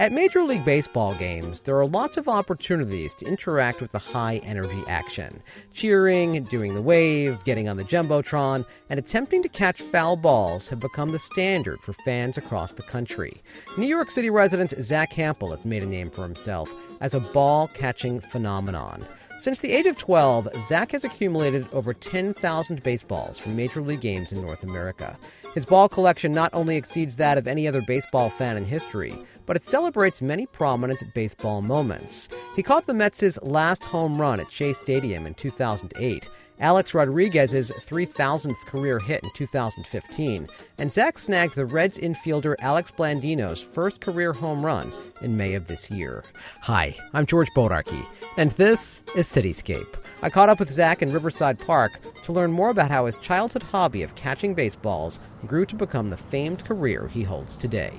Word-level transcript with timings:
At 0.00 0.12
Major 0.12 0.44
League 0.44 0.64
Baseball 0.64 1.12
games, 1.16 1.62
there 1.62 1.76
are 1.76 1.84
lots 1.84 2.16
of 2.16 2.28
opportunities 2.28 3.14
to 3.14 3.26
interact 3.26 3.80
with 3.80 3.90
the 3.90 3.98
high 3.98 4.36
energy 4.44 4.84
action. 4.86 5.42
Cheering, 5.74 6.44
doing 6.44 6.76
the 6.76 6.80
wave, 6.80 7.42
getting 7.42 7.68
on 7.68 7.76
the 7.76 7.82
Jumbotron, 7.82 8.64
and 8.90 9.00
attempting 9.00 9.42
to 9.42 9.48
catch 9.48 9.82
foul 9.82 10.14
balls 10.14 10.68
have 10.68 10.78
become 10.78 11.10
the 11.10 11.18
standard 11.18 11.80
for 11.80 11.94
fans 11.94 12.38
across 12.38 12.70
the 12.70 12.84
country. 12.84 13.42
New 13.76 13.88
York 13.88 14.12
City 14.12 14.30
resident 14.30 14.72
Zack 14.80 15.10
Hample 15.14 15.50
has 15.50 15.64
made 15.64 15.82
a 15.82 15.86
name 15.86 16.10
for 16.10 16.22
himself 16.22 16.72
as 17.00 17.14
a 17.14 17.20
ball 17.20 17.66
catching 17.66 18.20
phenomenon. 18.20 19.04
Since 19.40 19.58
the 19.60 19.72
age 19.72 19.86
of 19.86 19.98
12, 19.98 20.48
Zack 20.68 20.92
has 20.92 21.02
accumulated 21.02 21.66
over 21.72 21.92
10,000 21.92 22.82
baseballs 22.84 23.38
from 23.40 23.56
Major 23.56 23.80
League 23.80 24.00
games 24.00 24.30
in 24.30 24.42
North 24.42 24.62
America. 24.62 25.18
His 25.54 25.66
ball 25.66 25.88
collection 25.88 26.30
not 26.30 26.54
only 26.54 26.76
exceeds 26.76 27.16
that 27.16 27.38
of 27.38 27.48
any 27.48 27.66
other 27.66 27.82
baseball 27.82 28.30
fan 28.30 28.56
in 28.56 28.64
history, 28.64 29.16
but 29.48 29.56
it 29.56 29.62
celebrates 29.62 30.20
many 30.20 30.44
prominent 30.44 31.02
baseball 31.14 31.62
moments. 31.62 32.28
He 32.54 32.62
caught 32.62 32.86
the 32.86 32.92
Mets' 32.92 33.40
last 33.42 33.82
home 33.82 34.20
run 34.20 34.40
at 34.40 34.52
Shea 34.52 34.74
Stadium 34.74 35.26
in 35.26 35.32
2008. 35.34 36.28
Alex 36.60 36.92
Rodriguez's 36.92 37.70
3,000th 37.70 38.66
career 38.66 38.98
hit 38.98 39.24
in 39.24 39.30
2015, 39.34 40.48
and 40.76 40.92
Zack 40.92 41.16
snagged 41.16 41.54
the 41.54 41.64
Reds 41.64 41.98
infielder 41.98 42.56
Alex 42.58 42.90
Blandino's 42.90 43.62
first 43.62 44.00
career 44.00 44.34
home 44.34 44.66
run 44.66 44.92
in 45.22 45.36
May 45.36 45.54
of 45.54 45.66
this 45.66 45.90
year. 45.90 46.24
Hi, 46.60 46.94
I'm 47.14 47.24
George 47.24 47.48
Bodarky, 47.56 48.04
and 48.36 48.50
this 48.52 49.02
is 49.16 49.28
Cityscape. 49.28 50.04
I 50.20 50.28
caught 50.28 50.50
up 50.50 50.58
with 50.58 50.72
Zack 50.72 51.00
in 51.00 51.12
Riverside 51.12 51.58
Park 51.58 51.92
to 52.24 52.32
learn 52.32 52.52
more 52.52 52.70
about 52.70 52.90
how 52.90 53.06
his 53.06 53.16
childhood 53.18 53.62
hobby 53.62 54.02
of 54.02 54.14
catching 54.14 54.52
baseballs 54.52 55.20
grew 55.46 55.64
to 55.64 55.76
become 55.76 56.10
the 56.10 56.16
famed 56.18 56.66
career 56.66 57.08
he 57.08 57.22
holds 57.22 57.56
today. 57.56 57.94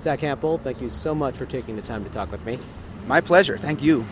Zack 0.00 0.20
Hample, 0.20 0.62
thank 0.62 0.80
you 0.80 0.88
so 0.88 1.14
much 1.14 1.36
for 1.36 1.46
taking 1.46 1.76
the 1.76 1.82
time 1.82 2.04
to 2.04 2.10
talk 2.10 2.30
with 2.30 2.44
me. 2.46 2.58
My 3.06 3.20
pleasure. 3.20 3.58
Thank 3.58 3.82
you. 3.82 4.04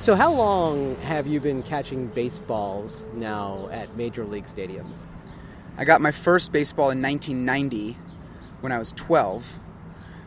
So, 0.00 0.16
how 0.16 0.32
long 0.32 0.96
have 0.96 1.28
you 1.28 1.38
been 1.38 1.62
catching 1.62 2.08
baseballs 2.08 3.06
now 3.14 3.68
at 3.70 3.96
major 3.96 4.24
league 4.24 4.46
stadiums? 4.46 5.04
I 5.76 5.84
got 5.84 6.00
my 6.00 6.10
first 6.10 6.50
baseball 6.50 6.90
in 6.90 7.00
1990 7.00 7.96
when 8.60 8.72
I 8.72 8.78
was 8.78 8.90
12. 8.92 9.60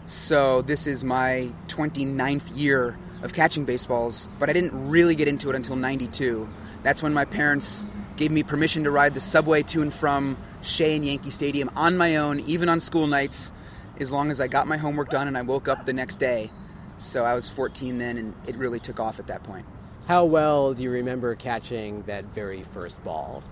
So, 0.08 0.62
this 0.62 0.88
is 0.88 1.04
my 1.04 1.52
29th 1.68 2.56
year 2.56 2.98
of 3.22 3.34
catching 3.34 3.66
baseballs, 3.66 4.30
but 4.40 4.50
I 4.50 4.54
didn't 4.54 4.90
really 4.90 5.16
get 5.16 5.28
into 5.28 5.50
it 5.50 5.56
until 5.56 5.76
92. 5.76 6.48
That's 6.84 7.04
when 7.04 7.14
my 7.14 7.26
parents 7.26 7.86
gave 8.16 8.32
me 8.32 8.44
permission 8.44 8.86
to 8.86 8.92
ride 8.92 9.14
the 9.14 9.20
subway 9.20 9.64
to 9.64 9.82
and 9.82 9.94
from 9.94 10.38
Shea 10.62 10.96
and 10.96 11.06
Yankee 11.06 11.32
Stadium 11.32 11.70
on 11.76 11.98
my 11.98 12.16
own, 12.16 12.40
even 12.42 12.70
on 12.70 12.80
school 12.80 13.08
nights, 13.08 13.52
as 14.00 14.12
long 14.12 14.32
as 14.32 14.42
I 14.42 14.48
got 14.48 14.68
my 14.68 14.78
homework 14.78 15.10
done 15.10 15.28
and 15.28 15.38
I 15.38 15.42
woke 15.42 15.68
up 15.68 15.86
the 15.86 15.94
next 15.94 16.18
day. 16.18 16.52
So 16.98 17.26
I 17.26 17.36
was 17.36 17.50
14 17.50 17.98
then, 17.98 18.18
and 18.18 18.34
it 18.48 18.56
really 18.56 18.80
took 18.80 19.00
off 19.00 19.20
at 19.20 19.28
that 19.28 19.44
point. 19.44 19.66
How 20.08 20.24
well 20.24 20.74
do 20.74 20.84
you 20.84 20.92
remember 20.92 21.36
catching 21.36 22.04
that 22.04 22.26
very 22.26 22.64
first 22.64 23.04
ball? 23.04 23.44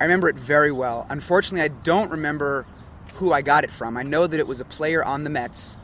I 0.00 0.04
remember 0.04 0.28
it 0.28 0.36
very 0.36 0.72
well. 0.72 1.06
Unfortunately, 1.08 1.62
I 1.62 1.68
don't 1.68 2.10
remember 2.10 2.66
who 3.14 3.32
I 3.32 3.42
got 3.42 3.64
it 3.64 3.70
from. 3.70 3.96
I 3.96 4.02
know 4.02 4.26
that 4.26 4.40
it 4.40 4.46
was 4.46 4.60
a 4.60 4.64
player 4.64 5.04
on 5.04 5.24
the 5.24 5.30
Mets, 5.30 5.76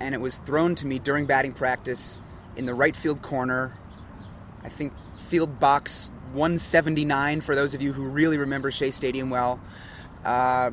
and 0.00 0.14
it 0.14 0.20
was 0.20 0.38
thrown 0.38 0.74
to 0.76 0.86
me 0.86 0.98
during 0.98 1.26
batting 1.26 1.52
practice 1.52 2.22
in 2.56 2.66
the 2.66 2.74
right 2.74 2.94
field 2.94 3.22
corner. 3.22 3.72
I 4.62 4.68
think 4.68 4.92
field 5.16 5.58
box 5.58 6.10
179 6.32 7.40
for 7.40 7.54
those 7.54 7.74
of 7.74 7.82
you 7.82 7.92
who 7.92 8.04
really 8.04 8.38
remember 8.38 8.70
Shea 8.70 8.90
Stadium 8.90 9.30
well. 9.30 9.60
Uh, 10.24 10.70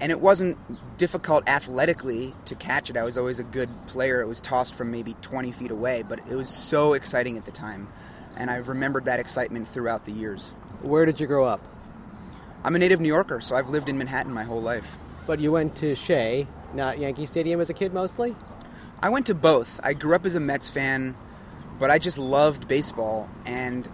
and 0.00 0.10
it 0.12 0.20
wasn't 0.20 0.56
difficult 0.98 1.48
athletically 1.48 2.34
to 2.46 2.54
catch 2.54 2.90
it. 2.90 2.96
I 2.96 3.02
was 3.02 3.16
always 3.16 3.38
a 3.38 3.44
good 3.44 3.68
player. 3.86 4.20
It 4.20 4.26
was 4.26 4.40
tossed 4.40 4.74
from 4.74 4.90
maybe 4.90 5.14
20 5.22 5.52
feet 5.52 5.70
away, 5.70 6.02
but 6.02 6.20
it 6.30 6.34
was 6.34 6.48
so 6.48 6.92
exciting 6.92 7.36
at 7.36 7.44
the 7.44 7.50
time. 7.50 7.88
And 8.36 8.50
I've 8.50 8.68
remembered 8.68 9.04
that 9.04 9.20
excitement 9.20 9.68
throughout 9.68 10.04
the 10.04 10.12
years. 10.12 10.50
Where 10.82 11.06
did 11.06 11.20
you 11.20 11.26
grow 11.26 11.46
up? 11.46 11.60
I'm 12.64 12.74
a 12.74 12.78
native 12.78 13.00
New 13.00 13.08
Yorker, 13.08 13.40
so 13.40 13.56
I've 13.56 13.68
lived 13.68 13.88
in 13.88 13.98
Manhattan 13.98 14.32
my 14.32 14.44
whole 14.44 14.62
life. 14.62 14.96
But 15.26 15.40
you 15.40 15.52
went 15.52 15.76
to 15.76 15.94
Shea, 15.94 16.46
not 16.74 16.98
Yankee 16.98 17.26
Stadium 17.26 17.60
as 17.60 17.70
a 17.70 17.74
kid 17.74 17.92
mostly? 17.94 18.34
I 19.02 19.08
went 19.10 19.26
to 19.26 19.34
both. 19.34 19.80
I 19.82 19.92
grew 19.92 20.14
up 20.14 20.24
as 20.24 20.34
a 20.34 20.40
Mets 20.40 20.70
fan, 20.70 21.14
but 21.78 21.90
I 21.90 21.98
just 21.98 22.18
loved 22.18 22.66
baseball, 22.68 23.28
and 23.44 23.88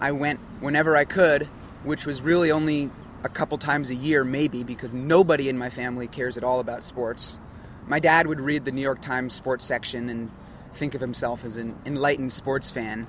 I 0.00 0.12
went 0.12 0.40
whenever 0.60 0.96
I 0.96 1.04
could, 1.04 1.48
which 1.82 2.06
was 2.06 2.22
really 2.22 2.50
only 2.50 2.90
a 3.24 3.28
couple 3.28 3.58
times 3.58 3.90
a 3.90 3.94
year, 3.94 4.24
maybe, 4.24 4.64
because 4.64 4.94
nobody 4.94 5.48
in 5.48 5.56
my 5.56 5.70
family 5.70 6.08
cares 6.08 6.36
at 6.36 6.44
all 6.44 6.60
about 6.60 6.84
sports. 6.84 7.38
My 7.86 7.98
dad 7.98 8.26
would 8.26 8.40
read 8.40 8.64
the 8.64 8.72
New 8.72 8.82
York 8.82 9.00
Times 9.00 9.34
sports 9.34 9.64
section 9.64 10.08
and 10.08 10.30
think 10.74 10.94
of 10.94 11.00
himself 11.00 11.44
as 11.44 11.56
an 11.56 11.76
enlightened 11.84 12.32
sports 12.32 12.70
fan. 12.70 13.06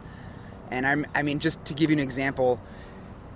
And 0.72 0.86
I'm, 0.86 1.06
I 1.16 1.22
mean, 1.24 1.40
just 1.40 1.64
to 1.66 1.74
give 1.74 1.90
you 1.90 1.96
an 1.96 2.00
example, 2.00 2.60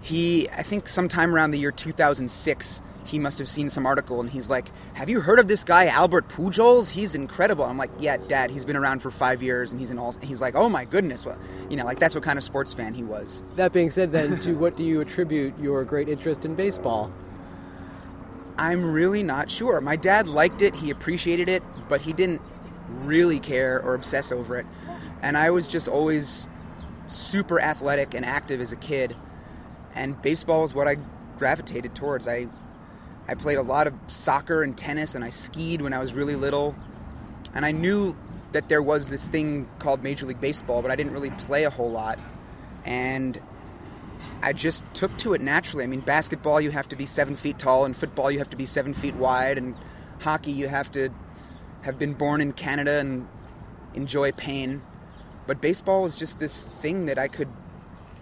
he, 0.02 0.50
I 0.50 0.64
think 0.64 0.88
sometime 0.88 1.34
around 1.34 1.52
the 1.52 1.60
year 1.60 1.72
2006, 1.72 2.82
he 3.08 3.20
must 3.20 3.40
have 3.40 3.48
seen 3.48 3.70
some 3.70 3.86
article 3.86 4.20
and 4.20 4.30
he's 4.30 4.50
like, 4.50 4.70
Have 4.94 5.10
you 5.10 5.22
heard 5.22 5.40
of 5.40 5.48
this 5.48 5.64
guy, 5.64 5.88
Albert 5.88 6.28
Pujols? 6.28 6.92
He's 6.92 7.16
incredible. 7.16 7.64
I'm 7.64 7.78
like, 7.78 7.92
Yeah, 8.00 8.18
dad, 8.18 8.52
he's 8.52 8.66
been 8.66 8.76
around 8.76 9.02
for 9.02 9.12
five 9.12 9.42
years 9.42 9.72
and 9.72 9.80
he's 9.80 9.90
in 9.90 9.98
all. 9.98 10.14
He's 10.22 10.42
like, 10.42 10.56
Oh 10.56 10.70
my 10.70 10.86
goodness. 10.86 11.26
Well, 11.26 11.38
you 11.70 11.78
know, 11.78 11.86
like 11.86 12.00
that's 12.00 12.14
what 12.14 12.24
kind 12.24 12.38
of 12.38 12.44
sports 12.44 12.74
fan 12.74 12.94
he 12.94 13.04
was. 13.04 13.44
That 13.56 13.72
being 13.72 13.92
said, 13.92 14.12
then, 14.12 14.40
to 14.42 14.54
what 14.54 14.76
do 14.76 14.84
you 14.84 15.00
attribute 15.02 15.58
your 15.60 15.84
great 15.86 16.10
interest 16.10 16.44
in 16.44 16.56
baseball? 16.56 17.12
I'm 18.58 18.92
really 18.92 19.24
not 19.24 19.50
sure. 19.50 19.80
My 19.82 19.96
dad 19.96 20.28
liked 20.28 20.62
it, 20.62 20.76
he 20.76 20.90
appreciated 20.90 21.48
it, 21.48 21.64
but 21.88 22.02
he 22.02 22.12
didn't 22.12 22.42
really 22.90 23.40
care 23.40 23.82
or 23.82 23.94
obsess 23.94 24.32
over 24.32 24.58
it. 24.58 24.66
And 25.22 25.38
I 25.38 25.52
was 25.52 25.68
just 25.68 25.88
always 25.88 26.48
super 27.06 27.60
athletic 27.62 28.14
and 28.14 28.26
active 28.26 28.60
as 28.60 28.72
a 28.72 28.76
kid. 28.76 29.16
And 29.96 30.22
baseball 30.22 30.64
is 30.64 30.74
what 30.74 30.88
I 30.88 30.98
gravitated 31.38 31.96
towards. 31.96 32.28
I 32.28 32.48
I 33.28 33.36
played 33.36 33.58
a 33.58 33.64
lot 33.64 33.88
of 33.88 33.94
soccer 34.08 34.64
and 34.64 34.78
tennis, 34.78 35.16
and 35.16 35.24
I 35.24 35.30
skied 35.30 35.82
when 35.82 35.94
I 35.94 36.00
was 36.00 36.14
really 36.14 36.36
little. 36.36 36.76
And 37.54 37.66
I 37.66 37.72
knew 37.72 38.16
that 38.54 38.70
there 38.70 38.82
was 38.82 39.10
this 39.10 39.28
thing 39.28 39.68
called 39.80 40.02
Major 40.02 40.26
League 40.26 40.40
Baseball, 40.40 40.82
but 40.82 40.92
I 40.92 40.96
didn't 40.96 41.12
really 41.12 41.32
play 41.32 41.66
a 41.66 41.70
whole 41.70 41.92
lot. 41.92 42.20
And 42.86 43.40
I 44.42 44.54
just 44.54 44.84
took 44.94 45.18
to 45.20 45.34
it 45.34 45.42
naturally. 45.42 45.84
I 45.84 45.88
mean, 45.88 46.00
basketball, 46.00 46.62
you 46.62 46.72
have 46.72 46.88
to 46.90 46.96
be 46.96 47.06
seven 47.06 47.36
feet 47.36 47.60
tall, 47.60 47.84
and 47.84 47.96
football, 47.96 48.32
you 48.32 48.40
have 48.40 48.50
to 48.52 48.58
be 48.58 48.66
seven 48.66 48.94
feet 48.94 49.16
wide, 49.16 49.58
and 49.58 49.76
hockey, 50.20 50.52
you 50.52 50.70
have 50.70 50.92
to 50.92 51.10
have 51.82 52.00
been 52.00 52.14
born 52.14 52.40
in 52.40 52.54
Canada 52.54 53.00
and 53.00 53.28
enjoy 53.94 54.32
pain. 54.32 54.82
But 55.46 55.62
baseball 55.62 56.04
was 56.04 56.16
just 56.16 56.40
this 56.40 56.64
thing 56.64 57.08
that 57.08 57.20
I 57.20 57.28
could 57.28 57.50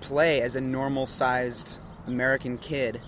play 0.02 0.42
as 0.42 0.56
a 0.56 0.62
normal 0.62 1.06
sized 1.06 1.78
American 2.08 2.58
kid 2.58 3.02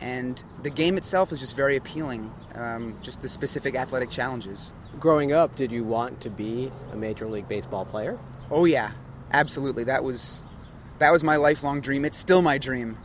and 0.00 0.42
the 0.62 0.70
game 0.70 0.96
itself 0.96 1.32
is 1.32 1.40
just 1.40 1.56
very 1.56 1.76
appealing. 1.76 2.32
Um, 2.54 2.96
just 3.02 3.22
the 3.22 3.28
specific 3.28 3.74
athletic 3.74 4.10
challenges. 4.10 4.72
Growing 4.98 5.32
up, 5.32 5.56
did 5.56 5.70
you 5.70 5.84
want 5.84 6.20
to 6.22 6.30
be 6.30 6.70
a 6.92 6.96
major 6.96 7.28
league 7.28 7.48
baseball 7.48 7.84
player? 7.84 8.18
Oh 8.50 8.64
yeah, 8.64 8.92
absolutely. 9.32 9.84
That 9.84 10.02
was 10.02 10.42
that 10.98 11.12
was 11.12 11.22
my 11.22 11.36
lifelong 11.36 11.80
dream. 11.80 12.04
It's 12.04 12.18
still 12.18 12.42
my 12.42 12.58
dream, 12.58 12.98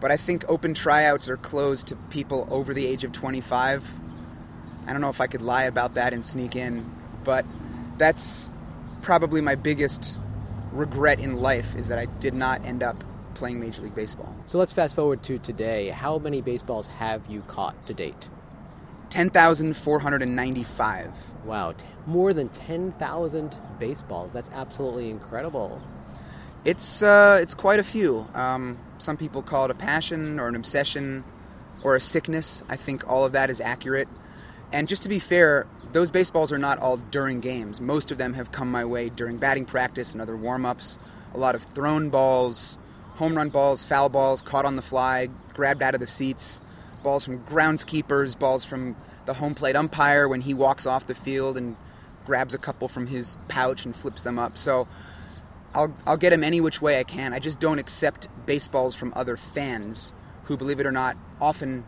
but 0.00 0.10
I 0.10 0.16
think 0.16 0.44
open 0.48 0.74
tryouts 0.74 1.28
are 1.28 1.36
closed 1.36 1.86
to 1.88 1.96
people 2.10 2.46
over 2.50 2.74
the 2.74 2.86
age 2.86 3.04
of 3.04 3.12
25. 3.12 4.00
I 4.86 4.92
don't 4.92 5.00
know 5.00 5.10
if 5.10 5.20
I 5.20 5.26
could 5.26 5.42
lie 5.42 5.64
about 5.64 5.94
that 5.94 6.12
and 6.12 6.24
sneak 6.24 6.56
in, 6.56 6.90
but 7.24 7.46
that's 7.98 8.50
probably 9.00 9.40
my 9.40 9.54
biggest 9.54 10.18
regret 10.72 11.20
in 11.20 11.36
life 11.36 11.76
is 11.76 11.88
that 11.88 11.98
I 11.98 12.06
did 12.06 12.34
not 12.34 12.64
end 12.64 12.82
up 12.82 13.04
playing 13.34 13.60
Major 13.60 13.82
League 13.82 13.94
Baseball. 13.94 14.34
So 14.46 14.58
let's 14.58 14.72
fast 14.72 14.94
forward 14.94 15.22
to 15.24 15.38
today. 15.38 15.90
How 15.90 16.18
many 16.18 16.40
baseballs 16.40 16.86
have 16.86 17.26
you 17.28 17.42
caught 17.42 17.86
to 17.86 17.94
date? 17.94 18.28
10,495. 19.10 21.10
Wow, 21.44 21.72
t- 21.72 21.84
more 22.06 22.32
than 22.32 22.48
10,000 22.48 23.56
baseballs. 23.78 24.32
That's 24.32 24.48
absolutely 24.54 25.10
incredible. 25.10 25.82
It's, 26.64 27.02
uh, 27.02 27.38
it's 27.42 27.54
quite 27.54 27.78
a 27.78 27.82
few. 27.82 28.26
Um, 28.34 28.78
some 28.98 29.16
people 29.16 29.42
call 29.42 29.66
it 29.66 29.70
a 29.70 29.74
passion 29.74 30.40
or 30.40 30.48
an 30.48 30.56
obsession 30.56 31.24
or 31.82 31.96
a 31.96 32.00
sickness. 32.00 32.62
I 32.68 32.76
think 32.76 33.06
all 33.06 33.24
of 33.24 33.32
that 33.32 33.50
is 33.50 33.60
accurate. 33.60 34.08
And 34.72 34.88
just 34.88 35.02
to 35.02 35.10
be 35.10 35.18
fair, 35.18 35.66
those 35.92 36.10
baseballs 36.10 36.50
are 36.50 36.58
not 36.58 36.78
all 36.78 36.96
during 36.96 37.40
games. 37.40 37.80
Most 37.80 38.10
of 38.10 38.18
them 38.18 38.34
have 38.34 38.52
come 38.52 38.70
my 38.70 38.84
way 38.84 39.10
during 39.10 39.36
batting 39.36 39.66
practice 39.66 40.12
and 40.12 40.22
other 40.22 40.36
warm 40.36 40.64
ups. 40.64 40.98
A 41.34 41.38
lot 41.38 41.54
of 41.54 41.64
thrown 41.64 42.08
balls, 42.08 42.78
home 43.14 43.36
run 43.36 43.48
balls, 43.48 43.86
foul 43.86 44.08
balls, 44.08 44.42
caught 44.42 44.64
on 44.64 44.76
the 44.76 44.82
fly, 44.82 45.28
grabbed 45.54 45.82
out 45.82 45.94
of 45.94 46.00
the 46.00 46.06
seats, 46.06 46.60
balls 47.02 47.24
from 47.24 47.38
groundskeepers, 47.44 48.38
balls 48.38 48.64
from 48.64 48.96
the 49.26 49.34
home 49.34 49.54
plate 49.54 49.76
umpire 49.76 50.26
when 50.28 50.40
he 50.40 50.54
walks 50.54 50.86
off 50.86 51.06
the 51.06 51.14
field 51.14 51.56
and 51.56 51.76
grabs 52.26 52.54
a 52.54 52.58
couple 52.58 52.88
from 52.88 53.06
his 53.06 53.36
pouch 53.48 53.84
and 53.84 53.94
flips 53.94 54.22
them 54.22 54.38
up. 54.38 54.56
So 54.56 54.88
I'll, 55.74 55.94
I'll 56.06 56.16
get 56.16 56.30
them 56.30 56.44
any 56.44 56.60
which 56.60 56.82
way 56.82 56.98
I 56.98 57.04
can. 57.04 57.32
I 57.32 57.38
just 57.38 57.60
don't 57.60 57.78
accept 57.78 58.28
baseballs 58.46 58.94
from 58.94 59.12
other 59.14 59.36
fans 59.36 60.12
who, 60.44 60.56
believe 60.56 60.80
it 60.80 60.86
or 60.86 60.92
not, 60.92 61.16
often 61.40 61.84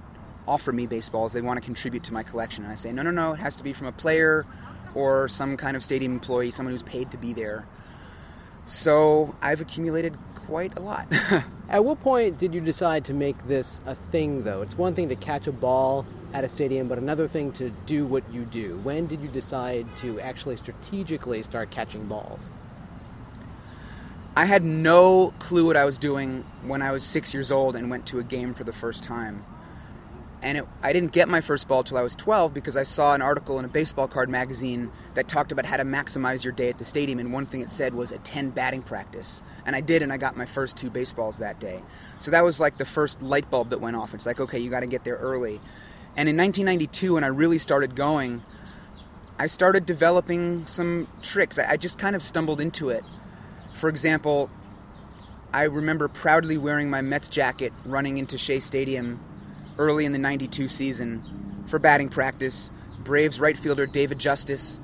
offer 0.47 0.73
me 0.73 0.87
baseballs. 0.87 1.33
They 1.33 1.41
want 1.41 1.59
to 1.59 1.65
contribute 1.65 2.05
to 2.05 2.13
my 2.13 2.23
collection. 2.23 2.65
And 2.65 2.73
I 2.73 2.77
say, 2.77 2.93
no, 2.93 3.03
no, 3.03 3.11
no, 3.11 3.33
it 3.33 3.41
has 3.41 3.57
to 3.57 3.65
be 3.65 3.73
from 3.73 3.87
a 3.87 3.93
player 3.93 4.47
or 4.95 5.29
some 5.29 5.57
kind 5.57 5.77
of 5.77 5.83
stadium 5.83 6.13
employee, 6.13 6.51
someone 6.51 6.73
who's 6.73 6.83
paid 6.83 7.11
to 7.11 7.19
be 7.19 7.33
there. 7.33 7.67
So 8.67 9.35
I've 9.43 9.61
accumulated 9.61 10.17
quite 10.47 10.77
a 10.77 10.81
lot. 10.81 11.07
At 11.69 11.85
what 11.85 12.01
point 12.01 12.39
did 12.39 12.55
you 12.55 12.61
decide 12.61 13.05
to 13.07 13.15
make 13.15 13.47
this 13.47 13.81
a 13.87 13.95
thing, 13.95 14.45
though? 14.45 14.63
It's 14.63 14.77
one 14.77 14.95
thing 14.95 15.09
to 15.09 15.17
catch 15.17 15.47
a 15.47 15.53
ball 15.53 16.07
at 16.33 16.45
a 16.45 16.49
stadium, 16.49 16.89
but 16.89 16.99
another 16.99 17.27
thing 17.29 17.53
to 17.53 17.71
do 17.87 18.05
what 18.05 18.23
you 18.33 18.45
do. 18.45 18.79
When 18.83 19.07
did 19.07 19.23
you 19.23 19.29
decide 19.29 19.87
to 19.99 20.21
actually 20.21 20.57
strategically 20.57 21.43
start 21.43 21.71
catching 21.71 22.07
balls? 22.07 22.53
I 24.37 24.47
had 24.47 24.65
no 24.65 25.33
clue 25.39 25.67
what 25.67 25.77
I 25.77 25.85
was 25.85 25.97
doing 25.97 26.45
when 26.65 26.83
I 26.83 26.91
was 26.91 27.05
six 27.05 27.33
years 27.33 27.53
old 27.53 27.77
and 27.77 27.89
went 27.89 28.05
to 28.07 28.19
a 28.19 28.25
game 28.25 28.53
for 28.53 28.65
the 28.65 28.73
first 28.73 29.05
time. 29.05 29.45
And 30.45 30.59
it, 30.59 30.69
I 30.83 30.93
didn't 30.93 31.13
get 31.13 31.27
my 31.27 31.41
first 31.41 31.67
ball 31.67 31.83
till 31.83 31.97
I 31.97 32.03
was 32.03 32.15
12 32.15 32.53
because 32.53 32.77
I 32.77 32.83
saw 32.83 33.15
an 33.15 33.23
article 33.23 33.59
in 33.59 33.65
a 33.65 33.69
baseball 33.69 34.07
card 34.07 34.29
magazine 34.29 34.93
that 35.15 35.27
talked 35.27 35.53
about 35.53 35.65
how 35.65 35.79
to 35.79 35.85
maximize 35.85 36.45
your 36.45 36.53
day 36.53 36.69
at 36.69 36.77
the 36.77 36.85
stadium. 36.85 37.19
And 37.19 37.33
one 37.33 37.47
thing 37.47 37.63
it 37.63 37.73
said 37.73 37.95
was 37.95 38.13
attend 38.13 38.55
batting 38.55 38.83
practice. 38.83 39.41
And 39.65 39.75
I 39.75 39.81
did, 39.81 40.03
and 40.03 40.13
I 40.13 40.19
got 40.19 40.37
my 40.37 40.45
first 40.45 40.77
two 40.77 40.91
baseballs 40.91 41.39
that 41.39 41.59
day. 41.59 41.83
So 42.19 42.31
that 42.31 42.45
was 42.45 42.61
like 42.61 42.77
the 42.77 42.85
first 42.85 43.23
light 43.23 43.51
bulb 43.51 43.71
that 43.71 43.81
went 43.81 43.97
off. 43.97 44.13
It's 44.13 44.27
like, 44.27 44.39
okay, 44.39 44.59
you 44.59 44.69
got 44.69 44.81
to 44.81 44.87
get 44.87 45.03
there 45.03 45.17
early. 45.17 45.63
And 46.15 46.29
in 46.29 46.37
1992, 46.37 47.15
when 47.15 47.25
I 47.25 47.29
really 47.29 47.59
started 47.59 47.97
going, 47.97 48.43
I 49.39 49.47
started 49.47 49.87
developing 49.87 50.67
some 50.67 51.09
tricks. 51.23 51.59
I 51.59 51.79
just 51.79 51.99
kind 51.99 52.15
of 52.15 52.23
stumbled 52.23 52.61
into 52.61 52.91
it. 52.91 53.03
For 53.73 53.89
example, 53.89 54.51
I 55.55 55.63
remember 55.63 56.07
proudly 56.07 56.59
wearing 56.59 56.91
my 56.91 57.01
Mets 57.01 57.31
jacket 57.31 57.73
running 57.87 58.19
into 58.19 58.37
Shea 58.37 58.61
Stadium 58.61 59.21
early 59.79 60.05
in 60.05 60.13
the 60.13 60.19
92 60.19 60.69
season 60.69 61.65
for 61.67 61.79
batting 61.79 62.09
practice. 62.09 62.71
Braves 62.99 63.41
right 63.41 63.57
fielder 63.57 63.87
David 63.87 64.19
Justice 64.19 64.81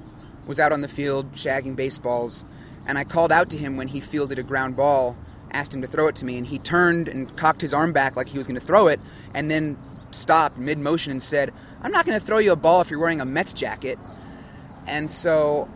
was 0.46 0.58
out 0.58 0.72
on 0.72 0.80
the 0.80 0.88
field 0.88 1.32
shagging 1.32 1.76
baseballs, 1.76 2.44
and 2.86 2.98
I 2.98 3.04
called 3.04 3.32
out 3.32 3.50
to 3.50 3.58
him 3.58 3.76
when 3.76 3.88
he 3.88 4.00
fielded 4.00 4.38
a 4.38 4.42
ground 4.42 4.76
ball, 4.76 5.16
asked 5.52 5.72
him 5.72 5.82
to 5.82 5.86
throw 5.86 6.06
it 6.08 6.16
to 6.16 6.24
me, 6.24 6.36
and 6.36 6.46
he 6.46 6.58
turned 6.58 7.08
and 7.08 7.34
cocked 7.36 7.60
his 7.60 7.72
arm 7.72 7.92
back 7.92 8.16
like 8.16 8.28
he 8.28 8.38
was 8.38 8.46
going 8.46 8.58
to 8.58 8.66
throw 8.66 8.88
it, 8.88 9.00
and 9.34 9.50
then 9.50 9.78
stopped 10.10 10.58
mid 10.58 10.78
motion 10.78 11.12
and 11.12 11.22
said, 11.22 11.52
I'm 11.82 11.92
not 11.92 12.04
going 12.04 12.18
to 12.18 12.24
throw 12.24 12.38
you 12.38 12.52
a 12.52 12.56
ball 12.56 12.80
if 12.80 12.90
you're 12.90 13.00
wearing 13.00 13.20
a 13.20 13.24
Mets 13.24 13.52
jacket. 13.52 13.98
And 14.86 15.10
so 15.10 15.68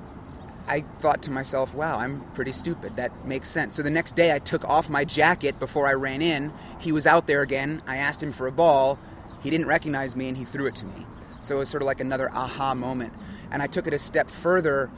I 0.66 0.80
thought 0.98 1.22
to 1.22 1.30
myself, 1.30 1.74
wow, 1.74 1.98
I'm 1.98 2.22
pretty 2.34 2.52
stupid. 2.52 2.96
That 2.96 3.26
makes 3.26 3.50
sense. 3.50 3.74
So 3.74 3.82
the 3.82 3.90
next 3.90 4.16
day 4.16 4.34
I 4.34 4.38
took 4.38 4.64
off 4.64 4.88
my 4.88 5.04
jacket 5.04 5.58
before 5.58 5.86
I 5.86 5.92
ran 5.92 6.22
in. 6.22 6.52
He 6.78 6.90
was 6.90 7.06
out 7.06 7.26
there 7.26 7.42
again. 7.42 7.82
I 7.86 7.96
asked 7.96 8.22
him 8.22 8.32
for 8.32 8.46
a 8.46 8.52
ball. 8.52 8.98
He 9.42 9.50
didn't 9.50 9.66
recognize 9.66 10.16
me 10.16 10.28
and 10.28 10.36
he 10.36 10.44
threw 10.44 10.66
it 10.66 10.74
to 10.76 10.86
me. 10.86 11.06
So 11.40 11.56
it 11.56 11.58
was 11.60 11.68
sort 11.68 11.82
of 11.82 11.86
like 11.86 12.00
another 12.00 12.30
aha 12.32 12.74
moment. 12.74 13.12
And 13.50 13.62
I 13.62 13.66
took 13.66 13.86
it 13.86 13.92
a 13.92 13.98
step 13.98 14.30
further 14.30 14.90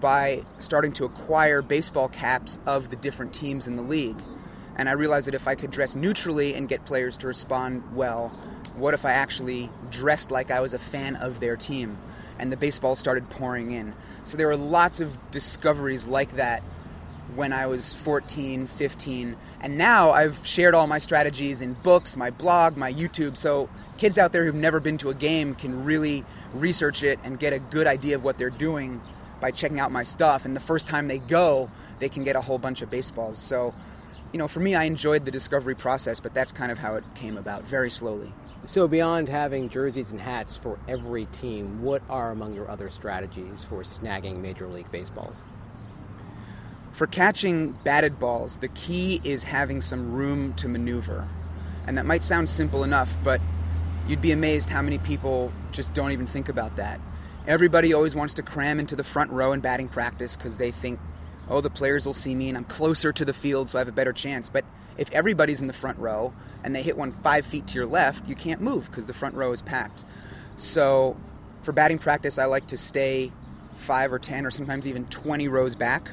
by 0.00 0.44
starting 0.58 0.92
to 0.94 1.04
acquire 1.04 1.62
baseball 1.62 2.08
caps 2.08 2.58
of 2.66 2.90
the 2.90 2.96
different 2.96 3.32
teams 3.32 3.68
in 3.68 3.76
the 3.76 3.82
league. 3.82 4.20
And 4.76 4.88
I 4.88 4.92
realized 4.92 5.28
that 5.28 5.34
if 5.34 5.46
I 5.46 5.54
could 5.54 5.70
dress 5.70 5.94
neutrally 5.94 6.54
and 6.54 6.68
get 6.68 6.84
players 6.84 7.16
to 7.18 7.28
respond 7.28 7.94
well, 7.94 8.28
what 8.74 8.92
if 8.94 9.04
I 9.04 9.12
actually 9.12 9.70
dressed 9.90 10.32
like 10.32 10.50
I 10.50 10.58
was 10.58 10.74
a 10.74 10.78
fan 10.78 11.14
of 11.14 11.38
their 11.38 11.56
team? 11.56 11.96
And 12.38 12.50
the 12.50 12.56
baseball 12.56 12.96
started 12.96 13.30
pouring 13.30 13.72
in. 13.72 13.94
So 14.24 14.36
there 14.36 14.46
were 14.46 14.56
lots 14.56 15.00
of 15.00 15.18
discoveries 15.30 16.06
like 16.06 16.36
that 16.36 16.62
when 17.34 17.52
I 17.52 17.66
was 17.66 17.94
14, 17.94 18.66
15. 18.66 19.36
And 19.60 19.78
now 19.78 20.10
I've 20.10 20.46
shared 20.46 20.74
all 20.74 20.86
my 20.86 20.98
strategies 20.98 21.60
in 21.60 21.74
books, 21.74 22.16
my 22.16 22.30
blog, 22.30 22.76
my 22.76 22.92
YouTube. 22.92 23.36
So 23.36 23.68
kids 23.96 24.18
out 24.18 24.32
there 24.32 24.44
who've 24.44 24.54
never 24.54 24.80
been 24.80 24.98
to 24.98 25.10
a 25.10 25.14
game 25.14 25.54
can 25.54 25.84
really 25.84 26.24
research 26.52 27.02
it 27.02 27.18
and 27.24 27.38
get 27.38 27.52
a 27.52 27.58
good 27.58 27.86
idea 27.86 28.14
of 28.16 28.24
what 28.24 28.38
they're 28.38 28.50
doing 28.50 29.00
by 29.40 29.50
checking 29.50 29.80
out 29.80 29.90
my 29.90 30.04
stuff. 30.04 30.44
And 30.44 30.54
the 30.54 30.60
first 30.60 30.86
time 30.86 31.08
they 31.08 31.18
go, 31.18 31.70
they 31.98 32.08
can 32.08 32.24
get 32.24 32.36
a 32.36 32.40
whole 32.40 32.58
bunch 32.58 32.82
of 32.82 32.90
baseballs. 32.90 33.38
So, 33.38 33.74
you 34.32 34.38
know, 34.38 34.48
for 34.48 34.60
me, 34.60 34.74
I 34.74 34.84
enjoyed 34.84 35.24
the 35.24 35.30
discovery 35.30 35.74
process, 35.74 36.20
but 36.20 36.34
that's 36.34 36.52
kind 36.52 36.70
of 36.70 36.78
how 36.78 36.96
it 36.96 37.04
came 37.14 37.36
about, 37.36 37.64
very 37.64 37.90
slowly. 37.90 38.32
So, 38.66 38.88
beyond 38.88 39.28
having 39.28 39.68
jerseys 39.68 40.10
and 40.10 40.18
hats 40.18 40.56
for 40.56 40.78
every 40.88 41.26
team, 41.26 41.82
what 41.82 42.02
are 42.08 42.30
among 42.30 42.54
your 42.54 42.70
other 42.70 42.88
strategies 42.88 43.62
for 43.62 43.82
snagging 43.82 44.40
Major 44.40 44.66
League 44.66 44.90
Baseballs? 44.90 45.44
For 46.90 47.06
catching 47.06 47.72
batted 47.84 48.18
balls, 48.18 48.56
the 48.56 48.68
key 48.68 49.20
is 49.22 49.44
having 49.44 49.82
some 49.82 50.14
room 50.14 50.54
to 50.54 50.66
maneuver. 50.66 51.28
And 51.86 51.98
that 51.98 52.06
might 52.06 52.22
sound 52.22 52.48
simple 52.48 52.84
enough, 52.84 53.14
but 53.22 53.38
you'd 54.08 54.22
be 54.22 54.32
amazed 54.32 54.70
how 54.70 54.80
many 54.80 54.96
people 54.96 55.52
just 55.70 55.92
don't 55.92 56.12
even 56.12 56.26
think 56.26 56.48
about 56.48 56.76
that. 56.76 57.02
Everybody 57.46 57.92
always 57.92 58.14
wants 58.14 58.32
to 58.34 58.42
cram 58.42 58.80
into 58.80 58.96
the 58.96 59.04
front 59.04 59.30
row 59.30 59.52
in 59.52 59.60
batting 59.60 59.88
practice 59.88 60.36
because 60.36 60.56
they 60.56 60.70
think, 60.70 60.98
oh, 61.48 61.60
the 61.60 61.70
players 61.70 62.06
will 62.06 62.14
see 62.14 62.34
me 62.34 62.48
and 62.48 62.56
I'm 62.56 62.64
closer 62.64 63.12
to 63.12 63.24
the 63.24 63.32
field 63.32 63.68
so 63.68 63.78
I 63.78 63.80
have 63.80 63.88
a 63.88 63.92
better 63.92 64.12
chance. 64.12 64.50
But 64.50 64.64
if 64.96 65.10
everybody's 65.12 65.60
in 65.60 65.66
the 65.66 65.72
front 65.72 65.98
row 65.98 66.32
and 66.62 66.74
they 66.74 66.82
hit 66.82 66.96
one 66.96 67.10
five 67.10 67.44
feet 67.44 67.66
to 67.68 67.74
your 67.74 67.86
left, 67.86 68.28
you 68.28 68.34
can't 68.34 68.60
move 68.60 68.90
because 68.90 69.06
the 69.06 69.12
front 69.12 69.34
row 69.34 69.52
is 69.52 69.62
packed. 69.62 70.04
So 70.56 71.16
for 71.62 71.72
batting 71.72 71.98
practice, 71.98 72.38
I 72.38 72.44
like 72.44 72.66
to 72.68 72.76
stay 72.76 73.32
five 73.74 74.12
or 74.12 74.18
10 74.18 74.46
or 74.46 74.50
sometimes 74.50 74.86
even 74.86 75.06
20 75.06 75.48
rows 75.48 75.74
back, 75.74 76.08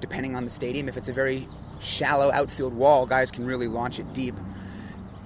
depending 0.00 0.36
on 0.36 0.44
the 0.44 0.50
stadium. 0.50 0.88
If 0.88 0.96
it's 0.96 1.08
a 1.08 1.12
very 1.12 1.48
shallow 1.80 2.30
outfield 2.30 2.74
wall, 2.74 3.06
guys 3.06 3.30
can 3.30 3.46
really 3.46 3.68
launch 3.68 3.98
it 3.98 4.12
deep. 4.12 4.34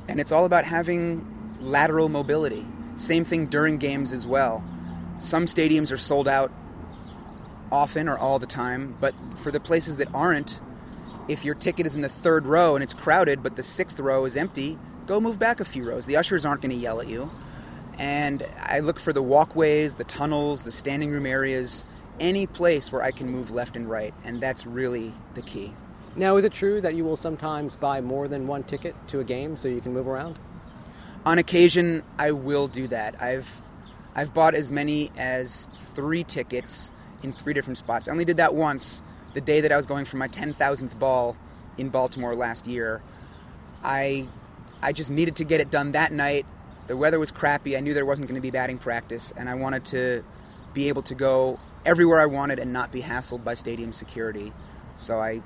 And 0.08 0.20
it's 0.20 0.32
all 0.32 0.44
about 0.44 0.64
having 0.64 1.26
lateral 1.60 2.08
mobility. 2.08 2.64
Same 2.96 3.24
thing 3.24 3.46
during 3.46 3.78
games 3.78 4.12
as 4.12 4.26
well. 4.26 4.62
Some 5.18 5.46
stadiums 5.46 5.90
are 5.90 5.96
sold 5.96 6.28
out 6.28 6.52
often 7.70 8.08
or 8.08 8.18
all 8.18 8.38
the 8.38 8.46
time, 8.46 8.96
but 9.00 9.14
for 9.36 9.50
the 9.50 9.60
places 9.60 9.96
that 9.98 10.08
aren't, 10.14 10.60
if 11.28 11.44
your 11.44 11.54
ticket 11.54 11.86
is 11.86 11.94
in 11.94 12.02
the 12.02 12.08
third 12.08 12.46
row 12.46 12.74
and 12.74 12.82
it's 12.82 12.94
crowded, 12.94 13.42
but 13.42 13.56
the 13.56 13.62
sixth 13.62 13.98
row 13.98 14.24
is 14.24 14.36
empty, 14.36 14.78
go 15.06 15.20
move 15.20 15.38
back 15.38 15.60
a 15.60 15.64
few 15.64 15.84
rows. 15.84 16.06
The 16.06 16.16
ushers 16.16 16.44
aren't 16.44 16.60
going 16.60 16.70
to 16.70 16.76
yell 16.76 17.00
at 17.00 17.08
you. 17.08 17.30
And 17.98 18.46
I 18.60 18.80
look 18.80 18.98
for 18.98 19.12
the 19.12 19.22
walkways, 19.22 19.94
the 19.94 20.04
tunnels, 20.04 20.64
the 20.64 20.72
standing 20.72 21.10
room 21.10 21.26
areas, 21.26 21.86
any 22.20 22.46
place 22.46 22.90
where 22.92 23.02
I 23.02 23.10
can 23.10 23.28
move 23.28 23.50
left 23.50 23.76
and 23.76 23.88
right, 23.88 24.14
and 24.24 24.40
that's 24.40 24.66
really 24.66 25.12
the 25.34 25.42
key. 25.42 25.74
Now, 26.16 26.36
is 26.36 26.44
it 26.44 26.52
true 26.52 26.80
that 26.80 26.94
you 26.94 27.04
will 27.04 27.16
sometimes 27.16 27.74
buy 27.76 28.00
more 28.00 28.28
than 28.28 28.46
one 28.46 28.62
ticket 28.62 28.94
to 29.08 29.20
a 29.20 29.24
game 29.24 29.56
so 29.56 29.68
you 29.68 29.80
can 29.80 29.92
move 29.92 30.06
around? 30.06 30.38
On 31.26 31.38
occasion, 31.38 32.02
I 32.18 32.32
will 32.32 32.68
do 32.68 32.86
that. 32.88 33.20
I've 33.20 33.62
I've 34.14 34.32
bought 34.32 34.54
as 34.54 34.70
many 34.70 35.10
as 35.16 35.68
three 35.94 36.22
tickets 36.22 36.92
in 37.24 37.32
three 37.32 37.54
different 37.54 37.78
spots. 37.78 38.06
I 38.06 38.12
only 38.12 38.24
did 38.24 38.36
that 38.36 38.54
once 38.54 39.02
the 39.32 39.40
day 39.40 39.60
that 39.60 39.72
I 39.72 39.76
was 39.76 39.86
going 39.86 40.04
for 40.04 40.16
my 40.16 40.28
10,000th 40.28 40.98
ball 40.98 41.36
in 41.76 41.88
Baltimore 41.88 42.34
last 42.34 42.68
year, 42.68 43.02
I 43.82 44.28
I 44.80 44.92
just 44.92 45.10
needed 45.10 45.36
to 45.36 45.44
get 45.44 45.60
it 45.60 45.70
done 45.70 45.92
that 45.92 46.12
night. 46.12 46.46
The 46.88 46.96
weather 46.96 47.18
was 47.18 47.30
crappy. 47.30 47.76
I 47.76 47.80
knew 47.80 47.94
there 47.94 48.04
wasn't 48.04 48.28
going 48.28 48.36
to 48.36 48.42
be 48.42 48.50
batting 48.50 48.76
practice, 48.76 49.32
and 49.34 49.48
I 49.48 49.54
wanted 49.54 49.86
to 49.86 50.22
be 50.74 50.88
able 50.88 51.00
to 51.02 51.14
go 51.14 51.58
everywhere 51.86 52.20
I 52.20 52.26
wanted 52.26 52.58
and 52.58 52.72
not 52.72 52.92
be 52.92 53.00
hassled 53.00 53.42
by 53.42 53.54
stadium 53.54 53.94
security. 53.94 54.52
So 54.96 55.20
I, 55.20 55.40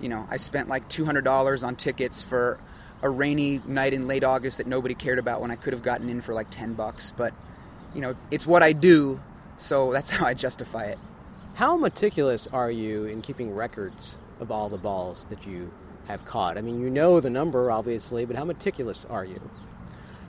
you 0.00 0.08
know, 0.08 0.28
I 0.30 0.36
spent 0.36 0.68
like 0.68 0.88
$200 0.88 1.66
on 1.66 1.74
tickets 1.74 2.22
for 2.22 2.60
a 3.02 3.10
rainy 3.10 3.60
night 3.66 3.94
in 3.94 4.06
late 4.06 4.22
August 4.22 4.58
that 4.58 4.68
nobody 4.68 4.94
cared 4.94 5.18
about 5.18 5.40
when 5.40 5.50
I 5.50 5.56
could 5.56 5.72
have 5.72 5.82
gotten 5.82 6.08
in 6.08 6.20
for 6.20 6.32
like 6.32 6.50
10 6.50 6.74
bucks. 6.74 7.12
But, 7.16 7.34
you 7.94 8.00
know, 8.00 8.14
it's 8.30 8.46
what 8.46 8.62
I 8.62 8.72
do, 8.72 9.20
so 9.56 9.92
that's 9.92 10.10
how 10.16 10.26
I 10.26 10.34
justify 10.34 10.84
it. 10.84 10.98
How 11.54 11.76
meticulous 11.76 12.48
are 12.52 12.70
you 12.70 13.04
in 13.04 13.22
keeping 13.22 13.54
records 13.54 14.18
of 14.40 14.50
all 14.50 14.68
the 14.68 14.76
balls 14.76 15.26
that 15.26 15.46
you 15.46 15.70
have 16.08 16.24
caught? 16.24 16.58
I 16.58 16.62
mean, 16.62 16.80
you 16.80 16.90
know 16.90 17.20
the 17.20 17.30
number, 17.30 17.70
obviously, 17.70 18.24
but 18.24 18.34
how 18.34 18.44
meticulous 18.44 19.06
are 19.08 19.24
you? 19.24 19.40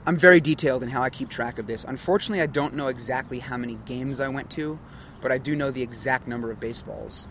I'm 0.06 0.16
very 0.16 0.40
detailed 0.40 0.84
in 0.84 0.90
how 0.90 1.02
I 1.02 1.10
keep 1.10 1.28
track 1.28 1.58
of 1.58 1.66
this. 1.66 1.82
Unfortunately, 1.82 2.40
I 2.40 2.46
don't 2.46 2.74
know 2.74 2.86
exactly 2.86 3.40
how 3.40 3.56
many 3.56 3.76
games 3.86 4.20
I 4.20 4.28
went 4.28 4.50
to, 4.52 4.78
but 5.20 5.32
I 5.32 5.38
do 5.38 5.56
know 5.56 5.72
the 5.72 5.82
exact 5.82 6.28
number 6.28 6.52
of 6.52 6.60
baseballs. 6.60 7.26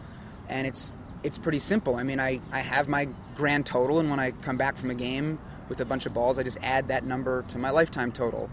And 0.50 0.68
it's 0.68 0.92
it's 1.24 1.38
pretty 1.38 1.60
simple. 1.60 1.96
I 1.96 2.04
mean, 2.04 2.20
I, 2.20 2.42
I 2.52 2.60
have 2.60 2.90
my 2.90 3.08
grand 3.36 3.66
total, 3.66 4.02
and 4.02 4.10
when 4.10 4.20
I 4.20 4.32
come 4.32 4.58
back 4.58 4.76
from 4.76 4.92
a 4.92 4.96
game 4.96 5.40
with 5.70 5.80
a 5.80 5.86
bunch 5.86 6.06
of 6.06 6.14
balls, 6.14 6.38
I 6.38 6.44
just 6.44 6.58
add 6.62 6.90
that 6.90 7.06
number 7.06 7.44
to 7.44 7.58
my 7.58 7.70
lifetime 7.70 8.12
total. 8.12 8.50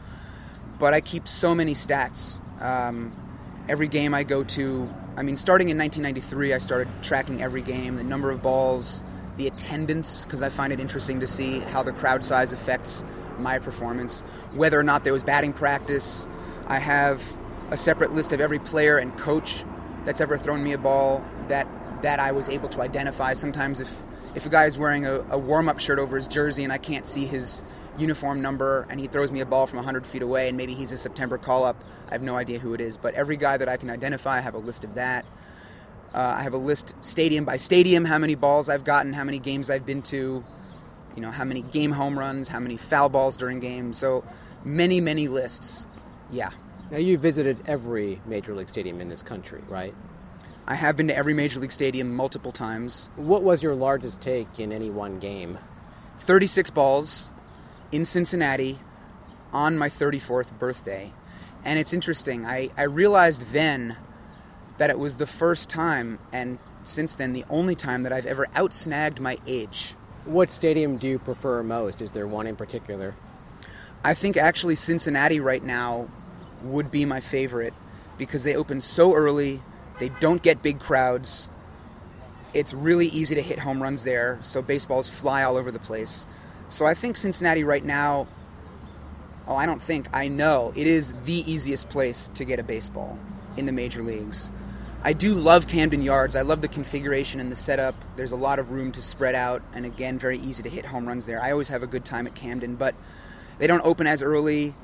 But 0.79 0.95
I 0.95 1.01
keep 1.01 1.27
so 1.27 1.53
many 1.53 1.75
stats. 1.75 2.41
Um, 2.63 3.32
every 3.69 3.89
game 3.89 4.15
I 4.15 4.25
go 4.25 4.45
to, 4.45 4.93
I 5.17 5.23
mean, 5.23 5.37
starting 5.37 5.69
in 5.69 5.79
1993, 5.79 6.55
I 6.55 6.59
started 6.59 6.89
tracking 7.03 7.43
every 7.43 7.63
game, 7.63 7.97
the 7.97 8.05
number 8.05 8.31
of 8.31 8.43
balls, 8.43 9.03
the 9.37 9.47
attendance, 9.47 10.25
because 10.25 10.43
I 10.43 10.49
find 10.49 10.73
it 10.73 10.81
interesting 10.81 11.21
to 11.21 11.27
see 11.27 11.61
how 11.61 11.83
the 11.83 11.93
crowd 11.93 12.25
size 12.25 12.53
affects 12.53 13.05
my 13.39 13.59
performance, 13.59 14.21
whether 14.53 14.79
or 14.79 14.83
not 14.83 15.05
there 15.05 15.13
was 15.13 15.23
batting 15.23 15.53
practice. 15.53 16.27
I 16.67 16.79
have 16.79 17.23
a 17.71 17.77
separate 17.77 18.13
list 18.15 18.33
of 18.33 18.41
every 18.41 18.59
player 18.59 18.99
and 18.99 19.17
coach 19.17 19.65
that's 20.05 20.21
ever 20.21 20.37
thrown 20.37 20.63
me 20.63 20.73
a 20.73 20.79
ball 20.79 21.25
that 21.49 21.67
that 22.03 22.19
I 22.19 22.33
was 22.33 22.49
able 22.49 22.69
to 22.71 22.83
identify. 22.83 23.33
Sometimes 23.33 23.81
if 23.81 24.03
if 24.35 24.47
a 24.47 24.49
guy 24.49 24.67
is 24.67 24.77
wearing 24.77 25.07
a, 25.07 25.21
a 25.31 25.39
warm 25.39 25.69
up 25.69 25.79
shirt 25.79 25.99
over 25.99 26.17
his 26.17 26.27
jersey 26.27 26.65
and 26.65 26.73
I 26.73 26.79
can't 26.79 27.07
see 27.07 27.27
his 27.27 27.65
uniform 27.99 28.41
number 28.41 28.87
and 28.89 28.99
he 28.99 29.07
throws 29.07 29.31
me 29.31 29.41
a 29.41 29.47
ball 29.47 29.67
from 29.67 29.77
100 29.77 30.07
feet 30.07 30.23
away 30.23 30.49
and 30.49 30.57
maybe 30.57 30.75
he's 30.75 30.93
a 30.93 30.97
September 30.97 31.39
call 31.39 31.65
up. 31.65 31.83
I 32.09 32.13
have 32.13 32.23
no 32.23 32.37
idea 32.37 32.59
who 32.59 32.75
it 32.75 32.81
is, 32.81 32.97
but 32.97 33.15
every 33.15 33.37
guy 33.37 33.57
that 33.57 33.69
I 33.69 33.77
can 33.77 33.91
identify, 33.91 34.39
I 34.39 34.41
have 34.41 34.55
a 34.55 34.59
list 34.59 34.85
of 34.85 34.95
that. 34.95 35.25
Uh, 36.15 36.37
I 36.39 36.43
have 36.43 36.53
a 36.53 36.59
list 36.59 36.95
stadium 37.03 37.45
by 37.45 37.57
stadium, 37.57 38.05
how 38.05 38.19
many 38.19 38.35
balls 38.35 38.69
I've 38.69 38.85
gotten, 38.85 39.15
how 39.15 39.25
many 39.25 39.39
games 39.39 39.71
I've 39.71 39.87
been 39.87 40.03
to, 40.03 40.45
you 41.17 41.23
know, 41.23 41.31
how 41.31 41.45
many 41.45 41.63
game 41.63 41.93
home 41.93 42.19
runs, 42.19 42.49
how 42.49 42.61
many 42.61 42.77
foul 42.77 43.09
balls 43.09 43.37
during 43.37 43.61
games. 43.61 43.99
So 43.99 44.25
many, 44.65 45.01
many 45.01 45.29
lists. 45.29 45.87
Yeah. 46.31 46.51
Now 46.91 46.99
you 46.99 47.17
visited 47.17 47.63
every 47.67 48.21
major 48.27 48.55
league 48.55 48.69
stadium 48.69 49.01
in 49.01 49.09
this 49.09 49.23
country, 49.23 49.63
right? 49.69 49.95
I 50.67 50.75
have 50.75 50.97
been 50.97 51.09
to 51.09 51.17
every 51.17 51.35
major 51.35 51.59
league 51.59 51.73
stadium 51.73 52.15
multiple 52.15 52.53
times. 52.53 53.11
What 53.17 53.43
was 53.43 53.63
your 53.63 53.75
largest 53.75 54.21
take 54.21 54.61
in 54.61 54.71
any 54.71 54.91
one 54.91 55.19
game? 55.19 55.59
36 56.21 56.71
balls 56.71 57.31
in 57.93 58.05
Cincinnati 58.05 58.81
on 59.53 59.79
my 59.79 59.89
34th 59.89 60.59
birthday. 60.59 61.13
And 61.65 61.79
it's 61.79 61.93
interesting. 61.93 62.45
I, 62.45 62.71
I 62.77 62.83
realized 62.83 63.53
then 63.53 63.97
that 64.79 64.91
it 64.91 64.99
was 64.99 65.19
the 65.19 65.27
first 65.27 65.69
time, 65.69 66.19
and 66.33 66.59
since 66.83 67.15
then, 67.15 67.33
the 67.33 67.45
only 67.49 67.77
time 67.77 68.03
that 68.03 68.13
I've 68.13 68.27
ever 68.27 68.49
outsnagged 68.57 69.21
my 69.21 69.39
age. 69.47 69.95
What 70.25 70.51
stadium 70.51 70.97
do 70.97 71.07
you 71.07 71.19
prefer 71.19 71.63
most? 71.63 72.01
Is 72.01 72.13
there 72.13 72.27
one 72.27 72.47
in 72.47 72.57
particular? 72.57 73.15
I 74.03 74.15
think 74.15 74.37
actually 74.37 74.75
Cincinnati 74.75 75.39
right 75.39 75.63
now 75.63 76.09
would 76.63 76.91
be 76.91 77.05
my 77.05 77.21
favorite 77.21 77.75
because 78.19 78.43
they 78.43 78.57
open 78.57 78.81
so 78.81 79.15
early, 79.15 79.63
they 79.99 80.09
don't 80.09 80.43
get 80.43 80.63
big 80.63 80.81
crowds. 80.81 81.49
It's 82.55 82.75
really 82.75 83.07
easy 83.07 83.35
to 83.35 83.43
hit 83.43 83.61
home 83.61 83.83
runs 83.83 84.05
there, 84.05 84.39
so 84.43 84.63
baseballs 84.63 85.09
fly 85.09 85.43
all 85.43 85.57
over 85.57 85.71
the 85.71 85.79
place. 85.79 86.27
So 86.73 86.87
I 86.87 86.95
think 86.95 87.19
Cincinnati 87.19 87.65
right 87.65 87.85
now, 87.85 88.27
oh, 89.47 89.55
I 89.55 89.67
don't 89.67 89.83
think, 89.83 90.09
I 90.15 90.29
know, 90.29 90.73
it 90.75 90.87
is 90.87 91.13
the 91.27 91.45
easiest 91.53 91.91
place 91.91 92.31
to 92.33 92.47
get 92.47 92.59
a 92.59 92.63
baseball 92.63 93.19
in 93.59 93.67
the 93.67 93.73
major 93.73 94.03
leagues. 94.03 94.51
I 95.03 95.13
do 95.13 95.35
love 95.35 95.69
Camden 95.69 96.01
Yards. 96.01 96.35
I 96.35 96.41
love 96.41 96.63
the 96.63 96.69
configuration 96.69 97.41
and 97.41 97.53
the 97.53 97.57
setup. 97.57 97.95
There's 98.17 98.33
a 98.33 98.37
lot 98.37 98.59
of 98.59 98.71
room 98.71 98.91
to 98.93 99.03
spread 99.03 99.35
out, 99.35 99.61
and 99.75 99.85
again, 99.85 100.19
very 100.19 100.39
easy 100.39 100.63
to 100.63 100.71
hit 100.71 100.87
home 100.87 101.07
runs 101.07 101.27
there. 101.27 101.43
I 101.43 101.53
always 101.53 101.69
have 101.69 101.83
a 101.83 101.87
good 101.87 102.07
time 102.07 102.27
at 102.27 102.35
Camden, 102.35 102.77
but 102.77 102.95
they 103.59 103.67
don't 103.67 103.85
open 103.85 104.07
as 104.07 104.23
early. 104.23 104.75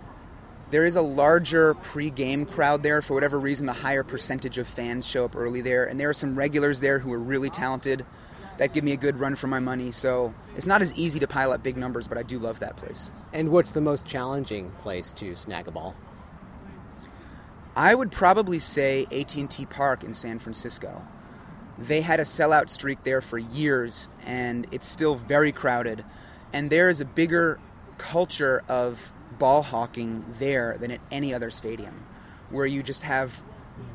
There 0.71 0.85
is 0.85 0.95
a 0.95 1.00
larger 1.00 1.73
pre-game 1.73 2.45
crowd 2.45 2.83
there 2.83 3.00
for 3.00 3.14
whatever 3.14 3.40
reason. 3.40 3.66
A 3.66 3.73
higher 3.73 4.02
percentage 4.04 4.59
of 4.59 4.68
fans 4.68 5.09
show 5.09 5.25
up 5.25 5.35
early 5.35 5.62
there, 5.62 5.87
and 5.87 5.99
there 5.99 6.11
are 6.11 6.14
some 6.14 6.37
regulars 6.37 6.80
there 6.80 6.99
who 6.99 7.11
are 7.14 7.18
really 7.18 7.49
talented 7.49 8.04
that 8.58 8.74
give 8.74 8.84
me 8.84 8.92
a 8.92 8.96
good 8.96 9.18
run 9.18 9.34
for 9.34 9.46
my 9.46 9.60
money. 9.60 9.90
So 9.90 10.34
it's 10.56 10.66
not 10.66 10.82
as 10.82 10.92
easy 10.94 11.18
to 11.20 11.26
pile 11.26 11.52
up 11.52 11.62
big 11.62 11.76
numbers, 11.76 12.06
but 12.06 12.18
I 12.18 12.22
do 12.22 12.38
love 12.38 12.60
that 12.60 12.76
place. 12.76 13.10
And 13.32 13.50
what's 13.50 13.72
the 13.72 13.80
most 13.80 14.06
challenging 14.06 14.72
place 14.80 15.12
to 15.12 15.34
snag 15.34 15.66
a 15.68 15.70
ball? 15.70 15.94
I 17.74 17.94
would 17.94 18.10
probably 18.10 18.58
say 18.58 19.06
AT&T 19.12 19.66
Park 19.66 20.02
in 20.02 20.12
San 20.12 20.40
Francisco. 20.40 21.06
They 21.78 22.00
had 22.00 22.18
a 22.18 22.24
sellout 22.24 22.68
streak 22.68 23.04
there 23.04 23.20
for 23.20 23.38
years, 23.38 24.08
and 24.26 24.66
it's 24.72 24.88
still 24.88 25.14
very 25.14 25.52
crowded. 25.52 26.04
And 26.52 26.70
there 26.70 26.88
is 26.88 27.00
a 27.00 27.04
bigger 27.04 27.60
culture 27.96 28.64
of 28.68 29.12
ball 29.38 29.62
hawking 29.62 30.24
there 30.40 30.76
than 30.80 30.90
at 30.90 31.00
any 31.12 31.32
other 31.32 31.50
stadium, 31.50 32.04
where 32.50 32.66
you 32.66 32.82
just 32.82 33.04
have 33.04 33.44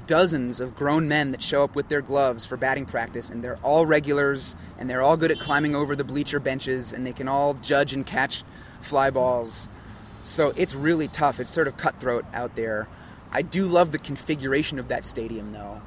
dozens 0.05 0.59
of 0.59 0.75
grown 0.75 1.07
men 1.07 1.31
that 1.31 1.41
show 1.41 1.63
up 1.63 1.75
with 1.75 1.87
their 1.87 2.01
gloves 2.01 2.45
for 2.45 2.57
batting 2.57 2.85
practice, 2.85 3.29
and 3.29 3.43
they're 3.43 3.59
all 3.63 3.85
regulars, 3.85 4.55
and 4.77 4.89
they're 4.89 5.01
all 5.01 5.17
good 5.17 5.31
at 5.31 5.39
climbing 5.39 5.75
over 5.75 5.95
the 5.95 6.03
bleacher 6.03 6.39
benches, 6.39 6.93
and 6.93 7.05
they 7.05 7.13
can 7.13 7.27
all 7.27 7.53
judge 7.53 7.93
and 7.93 8.05
catch 8.05 8.43
fly 8.81 9.09
balls. 9.09 9.69
So 10.23 10.53
it's 10.55 10.75
really 10.75 11.07
tough. 11.07 11.39
It's 11.39 11.51
sort 11.51 11.67
of 11.67 11.77
cutthroat 11.77 12.25
out 12.33 12.55
there. 12.55 12.87
I 13.31 13.41
do 13.41 13.65
love 13.65 13.91
the 13.91 13.99
configuration 13.99 14.79
of 14.79 14.87
that 14.89 15.05
stadium, 15.05 15.51
though. 15.51 15.81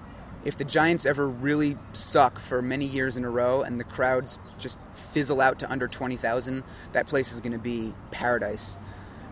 If 0.44 0.56
the 0.56 0.64
Giants 0.64 1.06
ever 1.06 1.28
really 1.28 1.76
suck 1.92 2.38
for 2.38 2.62
many 2.62 2.86
years 2.86 3.16
in 3.16 3.24
a 3.24 3.30
row 3.30 3.62
and 3.62 3.80
the 3.80 3.84
crowds 3.84 4.38
just 4.58 4.78
fizzle 5.12 5.40
out 5.40 5.58
to 5.58 5.70
under 5.70 5.88
20,000, 5.88 6.62
that 6.92 7.08
place 7.08 7.32
is 7.32 7.40
going 7.40 7.52
to 7.52 7.58
be 7.58 7.94
paradise. 8.12 8.78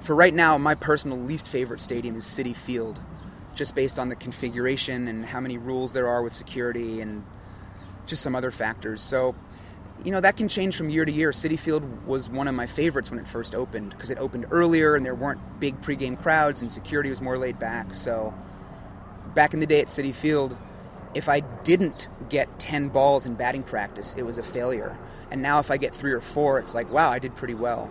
For 0.01 0.15
right 0.15 0.35
now, 0.35 0.59
my 0.59 0.75
personal 0.75 1.19
least 1.19 1.49
favorite 1.49 1.81
stadium 1.81 2.17
is 2.17 2.25
Citi 2.25 2.55
Field, 2.55 3.01
just 3.55 3.75
based 3.75 3.99
on 3.99 4.09
the 4.09 4.17
configuration 4.17 5.09
and 5.09 5.25
how 5.25 5.41
many 5.41 5.59
rules 5.59 5.93
there 5.93 6.09
are 6.09 6.23
with 6.23 6.33
security 6.33 7.01
and 7.01 7.25
just 8.07 8.23
some 8.23 8.35
other 8.35 8.51
factors. 8.51 9.01
So 9.01 9.35
you 10.05 10.11
know 10.11 10.21
that 10.21 10.37
can 10.37 10.49
change 10.49 10.77
from 10.77 10.91
year 10.91 11.05
to 11.05 11.13
year. 11.13 11.31
Citi 11.31 11.59
Field 11.59 12.07
was 12.07 12.29
one 12.29 12.49
of 12.49 12.55
my 12.55 12.67
favorites 12.67 13.11
when 13.11 13.19
it 13.19 13.29
first 13.29 13.55
opened 13.55 13.91
because 13.91 14.11
it 14.11 14.19
opened 14.19 14.47
earlier 14.51 14.97
and 14.97 15.05
there 15.05 15.15
weren't 15.15 15.41
big 15.61 15.81
pregame 15.81 16.21
crowds 16.21 16.61
and 16.61 16.71
security 16.71 17.11
was 17.11 17.21
more 17.21 17.39
laid 17.39 17.59
back. 17.59 17.95
So 17.95 18.35
back 19.35 19.55
in 19.55 19.61
the 19.61 19.67
day 19.67 19.81
at 19.81 19.87
Citi 19.87 20.15
Field, 20.15 20.57
if 21.15 21.29
I 21.29 21.41
didn't 21.41 22.09
get 22.29 22.59
10 22.59 22.89
balls 22.89 23.25
in 23.25 23.35
batting 23.35 23.63
practice, 23.63 24.15
it 24.19 24.25
was 24.25 24.37
a 24.37 24.43
failure. 24.43 24.99
And 25.31 25.43
now 25.43 25.59
if 25.59 25.71
I 25.71 25.77
get 25.77 25.95
3 25.95 26.13
or 26.13 26.21
4, 26.21 26.59
it's 26.59 26.75
like, 26.75 26.91
wow, 26.91 27.11
I 27.11 27.19
did 27.19 27.35
pretty 27.37 27.55
well. 27.55 27.89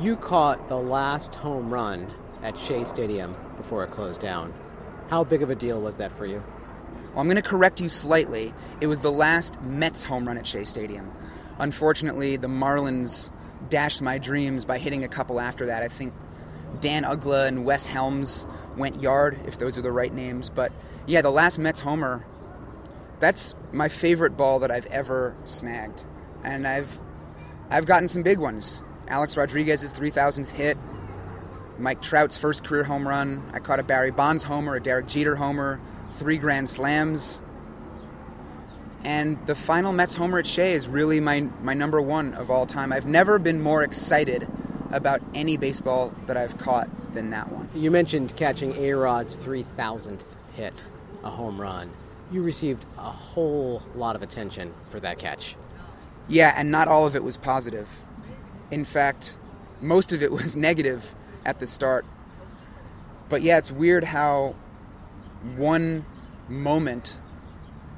You 0.00 0.16
caught 0.16 0.68
the 0.68 0.76
last 0.76 1.34
home 1.34 1.72
run 1.72 2.12
at 2.42 2.58
Shea 2.58 2.84
Stadium 2.84 3.36
before 3.56 3.84
it 3.84 3.90
closed 3.90 4.20
down. 4.20 4.54
How 5.08 5.22
big 5.22 5.42
of 5.42 5.50
a 5.50 5.54
deal 5.54 5.80
was 5.80 5.96
that 5.96 6.10
for 6.12 6.26
you? 6.26 6.42
Well, 7.10 7.20
I'm 7.20 7.26
going 7.26 7.36
to 7.36 7.42
correct 7.42 7.80
you 7.80 7.88
slightly. 7.88 8.52
It 8.80 8.88
was 8.88 9.00
the 9.00 9.12
last 9.12 9.60
Mets 9.62 10.02
home 10.02 10.26
run 10.26 10.36
at 10.36 10.46
Shea 10.46 10.64
Stadium. 10.64 11.12
Unfortunately, 11.58 12.36
the 12.36 12.48
Marlins 12.48 13.30
dashed 13.68 14.02
my 14.02 14.18
dreams 14.18 14.64
by 14.64 14.78
hitting 14.78 15.04
a 15.04 15.08
couple 15.08 15.40
after 15.40 15.66
that. 15.66 15.82
I 15.82 15.88
think 15.88 16.12
Dan 16.80 17.04
Uggla 17.04 17.46
and 17.46 17.64
Wes 17.64 17.86
Helms 17.86 18.46
went 18.76 19.00
yard, 19.00 19.38
if 19.46 19.58
those 19.58 19.78
are 19.78 19.82
the 19.82 19.92
right 19.92 20.12
names. 20.12 20.50
But 20.50 20.72
yeah, 21.06 21.22
the 21.22 21.30
last 21.30 21.58
Mets 21.58 21.80
homer, 21.80 22.26
that's 23.20 23.54
my 23.72 23.88
favorite 23.88 24.36
ball 24.36 24.58
that 24.58 24.70
I've 24.70 24.86
ever 24.86 25.36
snagged. 25.44 26.04
And 26.44 26.66
I've, 26.66 26.98
I've 27.70 27.86
gotten 27.86 28.08
some 28.08 28.22
big 28.22 28.38
ones. 28.38 28.82
Alex 29.08 29.36
Rodriguez's 29.36 29.92
3,000th 29.92 30.50
hit, 30.50 30.76
Mike 31.78 32.00
Trout's 32.00 32.38
first 32.38 32.64
career 32.64 32.84
home 32.84 33.06
run. 33.06 33.42
I 33.52 33.58
caught 33.58 33.80
a 33.80 33.82
Barry 33.82 34.10
Bonds 34.10 34.44
homer, 34.44 34.76
a 34.76 34.82
Derek 34.82 35.06
Jeter 35.06 35.36
homer, 35.36 35.80
three 36.12 36.38
grand 36.38 36.68
slams. 36.68 37.40
And 39.04 39.38
the 39.46 39.54
final 39.54 39.92
Mets 39.92 40.14
homer 40.14 40.38
at 40.38 40.46
Shea 40.46 40.72
is 40.72 40.88
really 40.88 41.20
my, 41.20 41.42
my 41.62 41.74
number 41.74 42.00
one 42.00 42.34
of 42.34 42.50
all 42.50 42.66
time. 42.66 42.92
I've 42.92 43.06
never 43.06 43.38
been 43.38 43.60
more 43.60 43.82
excited 43.82 44.48
about 44.90 45.20
any 45.34 45.56
baseball 45.56 46.12
that 46.26 46.36
I've 46.36 46.56
caught 46.58 46.88
than 47.12 47.30
that 47.30 47.52
one. 47.52 47.68
You 47.74 47.90
mentioned 47.90 48.34
catching 48.36 48.74
A 48.76 48.92
Rod's 48.94 49.36
3,000th 49.36 50.22
hit, 50.54 50.74
a 51.22 51.30
home 51.30 51.60
run. 51.60 51.90
You 52.32 52.42
received 52.42 52.86
a 52.96 53.10
whole 53.10 53.82
lot 53.94 54.16
of 54.16 54.22
attention 54.22 54.72
for 54.88 54.98
that 55.00 55.18
catch. 55.18 55.56
Yeah, 56.28 56.54
and 56.56 56.70
not 56.70 56.88
all 56.88 57.06
of 57.06 57.14
it 57.14 57.22
was 57.22 57.36
positive. 57.36 57.88
In 58.70 58.84
fact, 58.84 59.36
most 59.80 60.12
of 60.12 60.22
it 60.22 60.32
was 60.32 60.56
negative 60.56 61.14
at 61.46 61.60
the 61.60 61.66
start. 61.66 62.04
But 63.30 63.40
yeah, 63.40 63.56
it's 63.56 63.70
weird 63.70 64.04
how 64.04 64.54
one 65.56 66.04
moment 66.48 67.18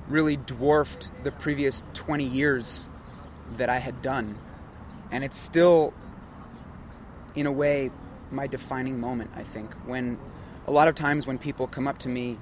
really 0.06 0.36
dwarfed 0.36 1.10
the 1.24 1.32
previous 1.32 1.82
20 1.94 2.24
years 2.24 2.88
that 3.56 3.68
I 3.68 3.78
had 3.78 4.00
done. 4.02 4.38
And 5.10 5.24
it's 5.24 5.38
still, 5.38 5.94
in 7.34 7.46
a 7.46 7.52
way, 7.52 7.90
my 8.30 8.46
defining 8.46 9.00
moment, 9.00 9.30
I 9.34 9.42
think. 9.42 9.72
When 9.86 10.18
a 10.66 10.70
lot 10.70 10.88
of 10.88 10.94
times 10.94 11.26
when 11.26 11.38
people 11.38 11.66
come 11.66 11.88
up 11.88 11.98
to 11.98 12.08
me, 12.08 12.38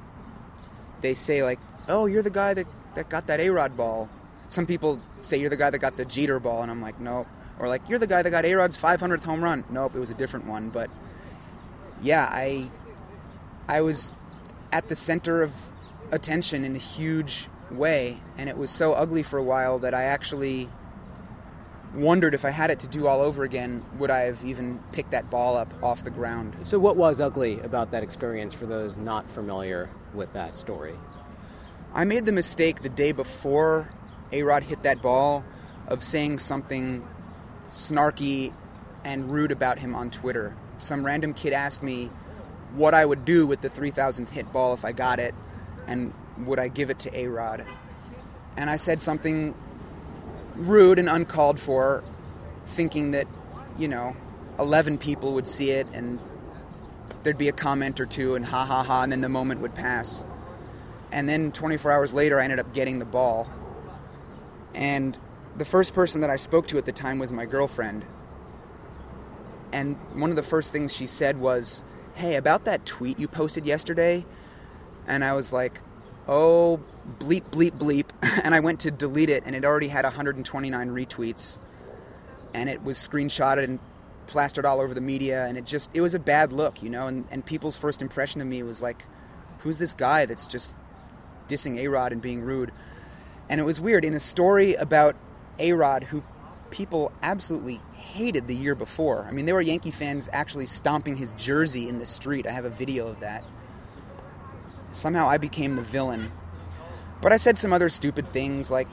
they 1.00 1.14
say, 1.14 1.44
like, 1.44 1.60
oh, 1.88 2.06
you're 2.06 2.22
the 2.22 2.30
guy 2.30 2.54
that, 2.54 2.66
that 2.94 3.08
got 3.08 3.28
that 3.28 3.40
A 3.40 3.50
Rod 3.50 3.76
ball. 3.76 4.08
Some 4.48 4.66
people 4.66 5.00
say 5.20 5.38
you're 5.38 5.50
the 5.50 5.56
guy 5.56 5.70
that 5.70 5.78
got 5.78 5.96
the 5.96 6.04
Jeter 6.04 6.40
ball, 6.40 6.62
and 6.62 6.70
I'm 6.70 6.82
like, 6.82 6.98
nope. 7.00 7.28
Or 7.58 7.68
like, 7.68 7.88
you're 7.88 7.98
the 7.98 8.06
guy 8.06 8.22
that 8.22 8.30
got 8.30 8.44
A 8.44 8.54
Rod's 8.54 8.78
500th 8.78 9.24
home 9.24 9.42
run. 9.42 9.64
Nope, 9.70 9.96
it 9.96 9.98
was 9.98 10.10
a 10.10 10.14
different 10.14 10.46
one. 10.46 10.68
But 10.68 10.90
yeah, 12.02 12.28
I, 12.30 12.70
I 13.68 13.80
was 13.80 14.12
at 14.72 14.88
the 14.88 14.94
center 14.94 15.42
of 15.42 15.52
attention 16.10 16.64
in 16.64 16.76
a 16.76 16.80
huge 16.80 17.48
way, 17.70 18.20
and 18.36 18.48
it 18.48 18.56
was 18.56 18.70
so 18.70 18.92
ugly 18.92 19.22
for 19.22 19.38
a 19.38 19.42
while 19.42 19.78
that 19.78 19.94
I 19.94 20.04
actually 20.04 20.68
wondered 21.94 22.34
if 22.34 22.44
I 22.44 22.50
had 22.50 22.70
it 22.70 22.80
to 22.80 22.86
do 22.86 23.06
all 23.06 23.20
over 23.20 23.42
again, 23.42 23.84
would 23.98 24.10
I 24.10 24.20
have 24.20 24.44
even 24.44 24.80
picked 24.92 25.12
that 25.12 25.30
ball 25.30 25.56
up 25.56 25.72
off 25.82 26.04
the 26.04 26.10
ground? 26.10 26.54
So, 26.64 26.78
what 26.78 26.96
was 26.96 27.20
ugly 27.20 27.60
about 27.60 27.90
that 27.92 28.02
experience 28.02 28.54
for 28.54 28.66
those 28.66 28.96
not 28.96 29.30
familiar 29.30 29.88
with 30.14 30.32
that 30.34 30.54
story? 30.54 30.94
I 31.94 32.04
made 32.04 32.26
the 32.26 32.32
mistake 32.32 32.82
the 32.82 32.88
day 32.88 33.12
before 33.12 33.88
A 34.32 34.42
Rod 34.42 34.64
hit 34.64 34.82
that 34.82 35.00
ball 35.00 35.44
of 35.88 36.02
saying 36.02 36.40
something 36.40 37.06
snarky 37.70 38.52
and 39.04 39.30
rude 39.30 39.52
about 39.52 39.78
him 39.78 39.94
on 39.94 40.10
Twitter. 40.10 40.56
Some 40.78 41.04
random 41.04 41.34
kid 41.34 41.52
asked 41.52 41.82
me 41.82 42.10
what 42.74 42.94
I 42.94 43.04
would 43.04 43.24
do 43.24 43.46
with 43.46 43.60
the 43.60 43.70
3000th 43.70 44.30
hit 44.30 44.52
ball 44.52 44.74
if 44.74 44.84
I 44.84 44.92
got 44.92 45.18
it, 45.18 45.34
and 45.86 46.12
would 46.38 46.58
I 46.58 46.68
give 46.68 46.90
it 46.90 46.98
to 47.00 47.18
A 47.18 47.26
Rod? 47.28 47.64
And 48.56 48.68
I 48.68 48.76
said 48.76 49.00
something 49.00 49.54
rude 50.54 50.98
and 50.98 51.08
uncalled 51.08 51.60
for, 51.60 52.02
thinking 52.64 53.12
that, 53.12 53.26
you 53.78 53.88
know, 53.88 54.16
11 54.58 54.98
people 54.98 55.34
would 55.34 55.46
see 55.46 55.70
it 55.70 55.86
and 55.92 56.18
there'd 57.22 57.36
be 57.36 57.48
a 57.48 57.52
comment 57.52 58.00
or 58.00 58.06
two 58.06 58.34
and 58.34 58.46
ha 58.46 58.64
ha 58.64 58.82
ha, 58.82 59.02
and 59.02 59.12
then 59.12 59.20
the 59.20 59.28
moment 59.28 59.60
would 59.60 59.74
pass. 59.74 60.24
And 61.12 61.28
then 61.28 61.52
24 61.52 61.92
hours 61.92 62.12
later, 62.12 62.40
I 62.40 62.44
ended 62.44 62.58
up 62.58 62.72
getting 62.72 62.98
the 62.98 63.04
ball. 63.04 63.50
And 64.74 65.16
the 65.58 65.64
first 65.64 65.94
person 65.94 66.20
that 66.20 66.30
I 66.30 66.36
spoke 66.36 66.66
to 66.68 66.78
at 66.78 66.84
the 66.84 66.92
time 66.92 67.18
was 67.18 67.32
my 67.32 67.46
girlfriend. 67.46 68.04
And 69.72 69.96
one 70.14 70.30
of 70.30 70.36
the 70.36 70.42
first 70.42 70.72
things 70.72 70.94
she 70.94 71.06
said 71.06 71.38
was, 71.38 71.82
Hey, 72.14 72.36
about 72.36 72.64
that 72.64 72.86
tweet 72.86 73.18
you 73.18 73.28
posted 73.28 73.66
yesterday. 73.66 74.24
And 75.06 75.24
I 75.24 75.32
was 75.32 75.52
like, 75.52 75.80
Oh, 76.28 76.80
bleep, 77.18 77.44
bleep, 77.50 77.72
bleep. 77.72 78.06
and 78.44 78.54
I 78.54 78.60
went 78.60 78.80
to 78.80 78.90
delete 78.90 79.30
it, 79.30 79.44
and 79.46 79.54
it 79.54 79.64
already 79.64 79.88
had 79.88 80.04
129 80.04 80.88
retweets. 80.88 81.58
And 82.52 82.68
it 82.68 82.82
was 82.82 82.96
screenshotted 82.96 83.64
and 83.64 83.78
plastered 84.26 84.64
all 84.64 84.80
over 84.80 84.94
the 84.94 85.00
media. 85.00 85.46
And 85.46 85.56
it 85.56 85.64
just, 85.64 85.90
it 85.94 86.00
was 86.00 86.14
a 86.14 86.18
bad 86.18 86.52
look, 86.52 86.82
you 86.82 86.90
know? 86.90 87.06
And, 87.06 87.26
and 87.30 87.44
people's 87.44 87.76
first 87.76 88.02
impression 88.02 88.40
of 88.40 88.46
me 88.46 88.62
was 88.62 88.82
like, 88.82 89.04
Who's 89.60 89.78
this 89.78 89.94
guy 89.94 90.26
that's 90.26 90.46
just 90.46 90.76
dissing 91.48 91.78
A 91.78 91.88
Rod 91.88 92.12
and 92.12 92.20
being 92.20 92.42
rude? 92.42 92.72
And 93.48 93.60
it 93.60 93.64
was 93.64 93.80
weird. 93.80 94.04
In 94.04 94.14
a 94.14 94.20
story 94.20 94.74
about 94.74 95.16
A 95.58 95.72
Rod, 95.72 96.04
who 96.04 96.22
people 96.70 97.12
absolutely 97.22 97.80
hated 97.94 98.46
the 98.46 98.54
year 98.54 98.74
before. 98.74 99.24
I 99.28 99.30
mean, 99.30 99.46
there 99.46 99.54
were 99.54 99.60
Yankee 99.60 99.90
fans 99.90 100.28
actually 100.32 100.66
stomping 100.66 101.16
his 101.16 101.32
jersey 101.34 101.88
in 101.88 101.98
the 101.98 102.06
street. 102.06 102.46
I 102.46 102.52
have 102.52 102.64
a 102.64 102.70
video 102.70 103.06
of 103.08 103.20
that. 103.20 103.44
Somehow 104.92 105.28
I 105.28 105.38
became 105.38 105.76
the 105.76 105.82
villain. 105.82 106.32
But 107.20 107.32
I 107.32 107.36
said 107.36 107.58
some 107.58 107.72
other 107.72 107.88
stupid 107.88 108.26
things 108.28 108.70
like, 108.70 108.88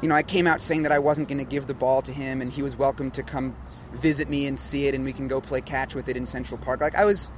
you 0.00 0.08
know, 0.08 0.14
I 0.14 0.22
came 0.22 0.46
out 0.46 0.60
saying 0.60 0.82
that 0.82 0.92
I 0.92 0.98
wasn't 0.98 1.28
going 1.28 1.38
to 1.38 1.44
give 1.44 1.66
the 1.66 1.74
ball 1.74 2.02
to 2.02 2.12
him 2.12 2.40
and 2.40 2.52
he 2.52 2.62
was 2.62 2.76
welcome 2.76 3.10
to 3.12 3.22
come 3.22 3.56
visit 3.92 4.28
me 4.28 4.46
and 4.46 4.58
see 4.58 4.86
it 4.86 4.94
and 4.94 5.04
we 5.04 5.12
can 5.12 5.28
go 5.28 5.40
play 5.40 5.60
catch 5.60 5.94
with 5.94 6.08
it 6.08 6.16
in 6.16 6.26
Central 6.26 6.58
Park. 6.58 6.80
Like 6.80 6.94
I 6.94 7.04
was 7.04 7.30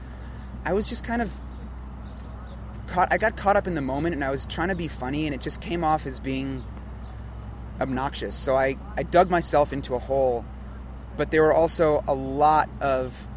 I 0.64 0.72
was 0.72 0.88
just 0.88 1.04
kind 1.04 1.20
of 1.20 1.30
caught 2.86 3.12
I 3.12 3.18
got 3.18 3.36
caught 3.36 3.56
up 3.56 3.66
in 3.66 3.74
the 3.74 3.82
moment 3.82 4.14
and 4.14 4.24
I 4.24 4.30
was 4.30 4.46
trying 4.46 4.68
to 4.68 4.74
be 4.74 4.88
funny 4.88 5.26
and 5.26 5.34
it 5.34 5.40
just 5.40 5.60
came 5.60 5.84
off 5.84 6.06
as 6.06 6.20
being 6.20 6.64
obnoxious. 7.80 8.34
So 8.34 8.54
I, 8.54 8.76
I 8.96 9.02
dug 9.02 9.30
myself 9.30 9.72
into 9.72 9.94
a 9.94 9.98
hole, 9.98 10.44
but 11.16 11.30
there 11.30 11.42
were 11.42 11.52
also 11.52 12.04
a 12.06 12.14
lot 12.14 12.68
of 12.80 13.28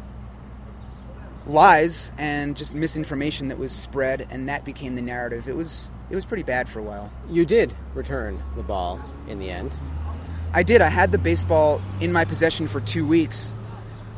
lies 1.46 2.12
and 2.18 2.56
just 2.56 2.74
misinformation 2.74 3.48
that 3.48 3.58
was 3.58 3.72
spread 3.72 4.26
and 4.30 4.48
that 4.48 4.64
became 4.64 4.94
the 4.94 5.02
narrative. 5.02 5.48
It 5.48 5.56
was 5.56 5.90
it 6.10 6.14
was 6.14 6.24
pretty 6.24 6.42
bad 6.42 6.68
for 6.68 6.78
a 6.78 6.82
while. 6.82 7.12
You 7.28 7.44
did 7.44 7.74
return 7.94 8.42
the 8.56 8.62
ball 8.62 9.00
in 9.26 9.38
the 9.38 9.50
end. 9.50 9.74
I 10.54 10.62
did. 10.62 10.80
I 10.80 10.88
had 10.88 11.12
the 11.12 11.18
baseball 11.18 11.82
in 12.00 12.12
my 12.12 12.24
possession 12.24 12.66
for 12.66 12.80
2 12.80 13.06
weeks, 13.06 13.54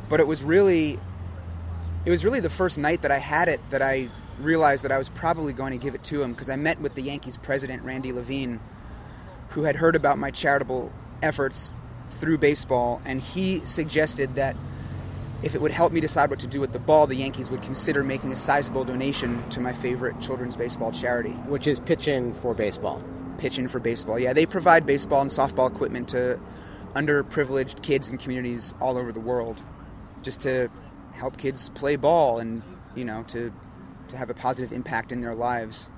but 0.08 0.20
it 0.20 0.26
was 0.26 0.42
really 0.42 0.98
it 2.04 2.10
was 2.10 2.24
really 2.24 2.40
the 2.40 2.50
first 2.50 2.78
night 2.78 3.02
that 3.02 3.10
I 3.10 3.18
had 3.18 3.48
it 3.48 3.60
that 3.70 3.82
I 3.82 4.08
realized 4.38 4.84
that 4.84 4.92
I 4.92 4.98
was 4.98 5.08
probably 5.08 5.52
going 5.52 5.72
to 5.72 5.78
give 5.78 5.94
it 5.94 6.02
to 6.04 6.22
him 6.22 6.32
because 6.32 6.48
I 6.48 6.56
met 6.56 6.80
with 6.80 6.94
the 6.94 7.02
Yankees 7.02 7.36
president 7.36 7.82
Randy 7.82 8.12
Levine 8.12 8.60
who 9.50 9.64
had 9.64 9.76
heard 9.76 9.96
about 9.96 10.18
my 10.18 10.30
charitable 10.30 10.92
efforts 11.22 11.72
through 12.12 12.38
baseball, 12.38 13.00
and 13.04 13.20
he 13.20 13.64
suggested 13.64 14.34
that 14.34 14.56
if 15.42 15.54
it 15.54 15.60
would 15.60 15.72
help 15.72 15.92
me 15.92 16.00
decide 16.00 16.28
what 16.28 16.38
to 16.40 16.46
do 16.46 16.60
with 16.60 16.72
the 16.72 16.78
ball, 16.78 17.06
the 17.06 17.16
Yankees 17.16 17.50
would 17.50 17.62
consider 17.62 18.04
making 18.04 18.30
a 18.30 18.36
sizable 18.36 18.84
donation 18.84 19.48
to 19.50 19.60
my 19.60 19.72
favorite 19.72 20.20
children's 20.20 20.56
baseball 20.56 20.92
charity, 20.92 21.30
which 21.48 21.66
is 21.66 21.80
Pitch 21.80 22.08
In 22.08 22.34
for 22.34 22.54
Baseball. 22.54 23.02
Pitch 23.38 23.58
In 23.58 23.66
for 23.66 23.78
Baseball. 23.78 24.18
Yeah, 24.18 24.34
they 24.34 24.44
provide 24.44 24.84
baseball 24.84 25.22
and 25.22 25.30
softball 25.30 25.70
equipment 25.70 26.08
to 26.08 26.38
underprivileged 26.94 27.82
kids 27.82 28.10
and 28.10 28.20
communities 28.20 28.74
all 28.80 28.98
over 28.98 29.12
the 29.12 29.20
world, 29.20 29.62
just 30.22 30.40
to 30.40 30.68
help 31.12 31.38
kids 31.38 31.70
play 31.70 31.96
ball 31.96 32.38
and 32.38 32.62
you 32.94 33.04
know 33.04 33.22
to 33.24 33.52
to 34.08 34.16
have 34.16 34.28
a 34.28 34.34
positive 34.34 34.72
impact 34.72 35.12
in 35.12 35.20
their 35.20 35.34
lives. 35.34 35.90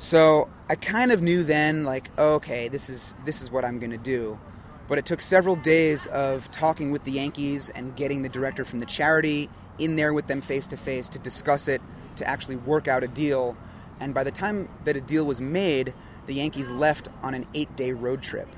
So 0.00 0.48
I 0.68 0.76
kind 0.76 1.10
of 1.10 1.22
knew 1.22 1.42
then, 1.42 1.82
like, 1.82 2.16
okay, 2.16 2.68
this 2.68 2.88
is 2.88 3.14
this 3.24 3.42
is 3.42 3.50
what 3.50 3.64
I'm 3.64 3.80
going 3.80 3.90
to 3.90 3.98
do. 3.98 4.38
But 4.86 4.96
it 4.96 5.04
took 5.04 5.20
several 5.20 5.56
days 5.56 6.06
of 6.06 6.50
talking 6.52 6.92
with 6.92 7.04
the 7.04 7.10
Yankees 7.10 7.68
and 7.68 7.94
getting 7.94 8.22
the 8.22 8.28
director 8.28 8.64
from 8.64 8.78
the 8.78 8.86
charity 8.86 9.50
in 9.78 9.96
there 9.96 10.14
with 10.14 10.28
them 10.28 10.40
face 10.40 10.66
to 10.68 10.76
face 10.76 11.08
to 11.10 11.18
discuss 11.18 11.68
it, 11.68 11.82
to 12.16 12.26
actually 12.26 12.56
work 12.56 12.88
out 12.88 13.02
a 13.02 13.08
deal. 13.08 13.56
And 14.00 14.14
by 14.14 14.22
the 14.22 14.30
time 14.30 14.68
that 14.84 14.96
a 14.96 15.00
deal 15.00 15.24
was 15.24 15.40
made, 15.40 15.92
the 16.26 16.34
Yankees 16.34 16.70
left 16.70 17.08
on 17.22 17.34
an 17.34 17.46
eight 17.52 17.74
day 17.74 17.92
road 17.92 18.22
trip. 18.22 18.48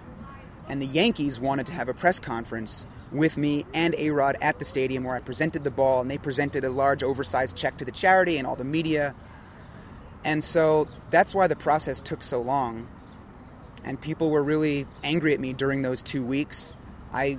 And 0.69 0.81
the 0.81 0.87
Yankees 0.87 1.41
wanted 1.41 1.67
to 1.67 1.73
have 1.73 1.89
a 1.89 1.95
press 1.95 2.21
conference 2.21 2.87
with 3.11 3.37
me 3.37 3.65
and 3.73 3.95
A 3.97 4.11
Rod 4.11 4.37
at 4.41 4.59
the 4.59 4.65
stadium 4.65 5.05
where 5.05 5.17
I 5.17 5.21
presented 5.21 5.65
the 5.65 5.71
ball, 5.71 6.03
and 6.03 6.11
they 6.11 6.19
presented 6.19 6.65
a 6.65 6.71
large, 6.71 7.03
oversized 7.03 7.57
check 7.57 7.79
to 7.79 7.85
the 7.85 7.91
charity 7.91 8.37
and 8.37 8.47
all 8.47 8.57
the 8.57 8.63
media. 8.63 9.15
And 10.25 10.45
so 10.45 10.89
that's 11.11 11.35
why 11.35 11.47
the 11.47 11.57
process 11.57 12.01
took 12.01 12.23
so 12.23 12.41
long. 12.41 12.89
And 13.85 14.01
people 14.01 14.31
were 14.31 14.43
really 14.43 14.87
angry 15.03 15.33
at 15.33 15.41
me 15.41 15.53
during 15.53 15.83
those 15.83 16.03
two 16.03 16.25
weeks. 16.25 16.77
I, 17.13 17.39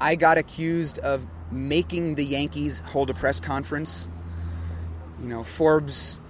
I 0.00 0.16
got 0.16 0.36
accused 0.36 0.98
of 0.98 1.26
making 1.50 2.16
the 2.16 2.24
Yankees 2.24 2.80
hold 2.80 3.08
a 3.08 3.14
press 3.14 3.40
conference. 3.40 4.08
You 5.20 5.28
know, 5.28 5.44
Forbes 5.44 6.20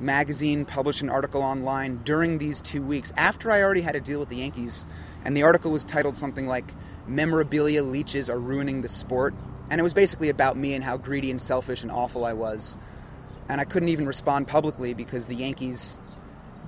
magazine 0.00 0.64
published 0.64 1.02
an 1.02 1.10
article 1.10 1.42
online 1.42 2.00
during 2.04 2.38
these 2.38 2.60
two 2.60 2.82
weeks 2.82 3.12
after 3.16 3.52
I 3.52 3.62
already 3.62 3.82
had 3.82 3.94
a 3.94 4.00
deal 4.00 4.18
with 4.18 4.30
the 4.30 4.36
Yankees. 4.36 4.86
And 5.24 5.36
the 5.36 5.42
article 5.42 5.70
was 5.70 5.84
titled 5.84 6.16
something 6.16 6.46
like 6.46 6.72
Memorabilia 7.06 7.82
Leeches 7.82 8.30
Are 8.30 8.40
Ruining 8.40 8.80
the 8.80 8.88
Sport. 8.88 9.34
And 9.70 9.78
it 9.78 9.84
was 9.84 9.94
basically 9.94 10.30
about 10.30 10.56
me 10.56 10.74
and 10.74 10.82
how 10.82 10.96
greedy 10.96 11.30
and 11.30 11.40
selfish 11.40 11.82
and 11.82 11.92
awful 11.92 12.24
I 12.24 12.32
was 12.32 12.76
and 13.52 13.60
I 13.60 13.64
couldn't 13.64 13.90
even 13.90 14.06
respond 14.06 14.48
publicly 14.48 14.94
because 14.94 15.26
the 15.26 15.34
Yankees 15.34 16.00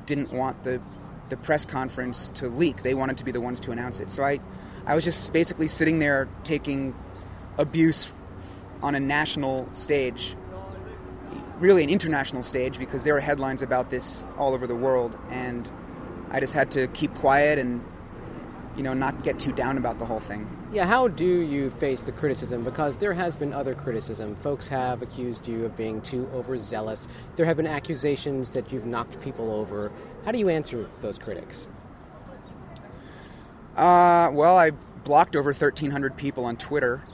didn't 0.05 0.31
want 0.31 0.63
the 0.65 0.83
the 1.31 1.37
press 1.39 1.65
conference 1.65 2.29
to 2.35 2.47
leak. 2.49 2.83
They 2.83 2.93
wanted 2.93 3.17
to 3.17 3.25
be 3.25 3.31
the 3.31 3.41
ones 3.41 3.59
to 3.63 3.71
announce 3.71 4.01
it. 4.01 4.11
So 4.11 4.23
I 4.23 4.39
I 4.85 4.95
was 4.95 5.03
just 5.03 5.33
basically 5.33 5.67
sitting 5.67 5.99
there 5.99 6.29
taking 6.45 6.95
abuse 7.57 8.13
on 8.83 8.95
a 8.95 9.01
national 9.01 9.67
stage, 9.73 10.37
really 11.59 11.83
an 11.83 11.89
international 11.89 12.43
stage 12.43 12.79
because 12.79 13.03
there 13.03 13.15
were 13.15 13.21
headlines 13.21 13.63
about 13.63 13.89
this 13.89 14.27
all 14.37 14.53
over 14.53 14.67
the 14.67 14.75
world 14.75 15.17
and 15.31 15.67
I 16.31 16.39
just 16.39 16.53
had 16.53 16.71
to 16.73 16.87
keep 16.89 17.15
quiet 17.15 17.59
and 17.59 17.83
you 18.77 18.83
know 18.83 18.93
not 18.93 19.23
get 19.23 19.39
too 19.39 19.53
down 19.53 19.79
about 19.79 19.99
the 19.99 20.05
whole 20.05 20.21
thing. 20.21 20.47
Yeah, 20.75 20.87
how 20.87 21.07
do 21.07 21.25
you 21.25 21.71
face 21.71 22.03
the 22.03 22.11
criticism? 22.11 22.65
Because 22.65 22.97
there 22.97 23.15
has 23.15 23.37
been 23.37 23.53
other 23.53 23.77
criticism. 23.77 24.35
Folks 24.35 24.67
have 24.67 25.03
accused 25.03 25.47
you 25.47 25.65
of 25.65 25.77
being 25.77 26.01
too 26.01 26.29
overzealous. 26.35 27.07
There 27.37 27.47
have 27.47 27.57
been 27.57 27.69
accusations 27.69 28.51
that 28.51 28.73
you've 28.73 28.85
knocked 28.85 29.21
people 29.21 29.53
over. 29.53 29.93
How 30.25 30.33
do 30.33 30.41
you 30.41 30.49
answer 30.49 30.91
those 31.01 31.17
critics? 31.17 31.69
Uh, 33.77 34.31
well, 34.33 34.57
I've 34.57 34.75
blocked 35.05 35.37
over 35.37 35.51
1,300 35.51 36.17
people 36.17 36.45
on 36.45 36.57
Twitter. 36.57 37.05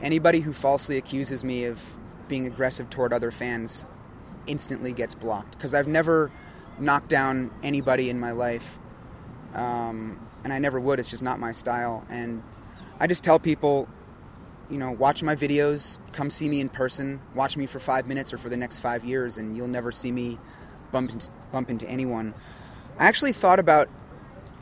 Anybody 0.00 0.40
who 0.40 0.52
falsely 0.52 0.96
accuses 0.96 1.44
me 1.44 1.64
of 1.66 1.96
being 2.26 2.48
aggressive 2.48 2.90
toward 2.90 3.12
other 3.12 3.30
fans 3.30 3.86
instantly 4.48 4.92
gets 4.92 5.14
blocked 5.14 5.52
because 5.52 5.72
I've 5.72 5.86
never 5.86 6.32
knocked 6.80 7.08
down 7.08 7.52
anybody 7.62 8.10
in 8.10 8.18
my 8.18 8.32
life. 8.32 8.80
Um, 9.54 10.28
and 10.42 10.52
I 10.52 10.58
never 10.58 10.80
would. 10.80 10.98
It's 10.98 11.10
just 11.10 11.22
not 11.22 11.38
my 11.38 11.52
style. 11.52 12.04
And 12.10 12.42
I 13.02 13.08
just 13.08 13.24
tell 13.24 13.40
people, 13.40 13.88
you 14.70 14.78
know, 14.78 14.92
watch 14.92 15.24
my 15.24 15.34
videos, 15.34 15.98
come 16.12 16.30
see 16.30 16.48
me 16.48 16.60
in 16.60 16.68
person, 16.68 17.20
watch 17.34 17.56
me 17.56 17.66
for 17.66 17.80
five 17.80 18.06
minutes 18.06 18.32
or 18.32 18.38
for 18.38 18.48
the 18.48 18.56
next 18.56 18.78
five 18.78 19.04
years, 19.04 19.38
and 19.38 19.56
you'll 19.56 19.66
never 19.66 19.90
see 19.90 20.12
me 20.12 20.38
bump 20.92 21.10
into, 21.10 21.28
bump 21.50 21.68
into 21.68 21.84
anyone. 21.88 22.32
I 23.00 23.06
actually 23.06 23.32
thought 23.32 23.58
about 23.58 23.88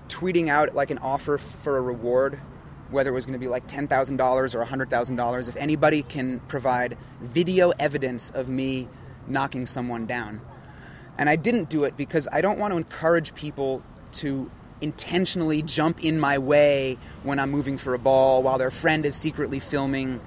tweeting 0.09 0.49
out 0.49 0.75
like 0.75 0.91
an 0.91 0.97
offer 0.97 1.37
for 1.37 1.77
a 1.77 1.83
reward, 1.83 2.41
whether 2.89 3.11
it 3.11 3.13
was 3.13 3.27
going 3.27 3.39
to 3.39 3.39
be 3.39 3.47
like 3.47 3.69
$10,000 3.69 4.55
or 4.55 4.65
$100,000, 4.65 5.49
if 5.51 5.57
anybody 5.57 6.03
can 6.03 6.41
provide 6.49 6.97
video 7.21 7.75
evidence 7.79 8.31
of 8.31 8.49
me 8.49 8.89
knocking 9.29 9.67
someone 9.67 10.07
down. 10.07 10.41
And 11.19 11.29
I 11.29 11.37
didn't 11.37 11.69
do 11.69 11.85
it 11.85 11.95
because 11.95 12.27
I 12.33 12.41
don't 12.41 12.59
want 12.59 12.73
to 12.73 12.79
encourage 12.79 13.35
people 13.35 13.83
to 14.13 14.51
intentionally 14.81 15.63
jump 15.63 16.05
in 16.05 16.19
my 16.19 16.39
way 16.39 16.99
when 17.23 17.39
I'm 17.39 17.51
moving 17.51 17.77
for 17.77 17.95
a 17.95 17.99
ball 17.99 18.43
while 18.43 18.59
their 18.59 18.71
friend 18.71 19.05
is 19.05 19.15
secretly 19.15 19.61
filming. 19.61 20.21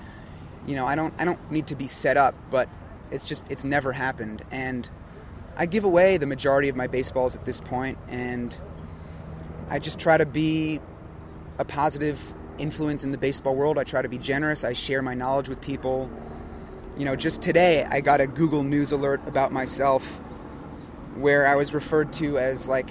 You 0.67 0.75
know, 0.75 0.85
I 0.85 0.95
don't 0.95 1.13
I 1.17 1.25
don't 1.25 1.51
need 1.51 1.67
to 1.67 1.75
be 1.75 1.87
set 1.87 2.17
up, 2.17 2.35
but 2.49 2.69
it's 3.11 3.27
just 3.27 3.45
it's 3.49 3.63
never 3.63 3.91
happened 3.93 4.43
and 4.51 4.89
I 5.55 5.67
give 5.67 5.83
away 5.83 6.17
the 6.17 6.25
majority 6.25 6.67
of 6.67 6.75
my 6.75 6.87
baseballs 6.87 7.35
at 7.35 7.45
this 7.45 7.61
point 7.61 7.97
and 8.07 8.57
I 9.69 9.77
just 9.79 9.99
try 9.99 10.17
to 10.17 10.25
be 10.25 10.79
a 11.59 11.65
positive 11.65 12.33
influence 12.57 13.03
in 13.03 13.11
the 13.11 13.17
baseball 13.17 13.55
world. 13.55 13.77
I 13.77 13.83
try 13.83 14.01
to 14.01 14.09
be 14.09 14.17
generous. 14.17 14.63
I 14.63 14.73
share 14.73 15.01
my 15.01 15.13
knowledge 15.13 15.49
with 15.49 15.61
people. 15.61 16.09
You 16.97 17.05
know, 17.05 17.15
just 17.15 17.41
today 17.41 17.85
I 17.85 18.01
got 18.01 18.21
a 18.21 18.27
Google 18.27 18.63
News 18.63 18.91
alert 18.91 19.21
about 19.27 19.51
myself 19.51 20.03
where 21.15 21.45
I 21.45 21.55
was 21.55 21.73
referred 21.73 22.11
to 22.13 22.39
as 22.39 22.67
like 22.67 22.89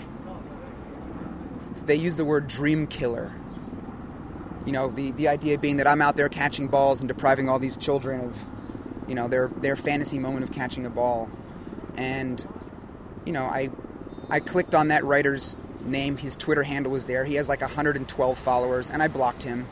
they 1.87 1.97
use 1.97 2.17
the 2.17 2.25
word 2.25 2.49
dream 2.49 2.87
killer. 2.87 3.33
you 4.67 4.73
know, 4.73 4.89
the, 4.89 5.13
the 5.13 5.29
idea 5.29 5.59
being 5.59 5.77
that 5.79 5.87
I'm 5.87 6.03
out 6.03 6.17
there 6.17 6.29
catching 6.29 6.69
balls 6.69 7.01
and 7.01 7.09
depriving 7.09 7.49
all 7.49 7.59
these 7.59 7.77
children 7.77 8.21
of, 8.21 8.47
you 9.09 9.15
know, 9.15 9.29
their, 9.29 9.49
their 9.49 9.77
fantasy 9.77 10.19
moment 10.19 10.45
of 10.45 10.53
catching 10.53 10.87
a 10.87 10.91
ball. 10.91 11.31
And, 11.97 12.47
you 13.27 13.33
know, 13.33 13.45
I, 13.45 13.71
I 14.31 14.41
clicked 14.41 14.75
on 14.75 14.89
that 14.89 15.05
writer's 15.05 15.57
name. 15.85 16.17
His 16.17 16.37
Twitter 16.37 16.63
handle 16.63 16.93
was 16.93 17.07
there. 17.07 17.25
He 17.25 17.35
has 17.35 17.49
like 17.49 17.61
112 17.61 18.39
followers, 18.39 18.91
and 18.91 19.03
I 19.03 19.09
blocked 19.09 19.43
him. 19.43 19.67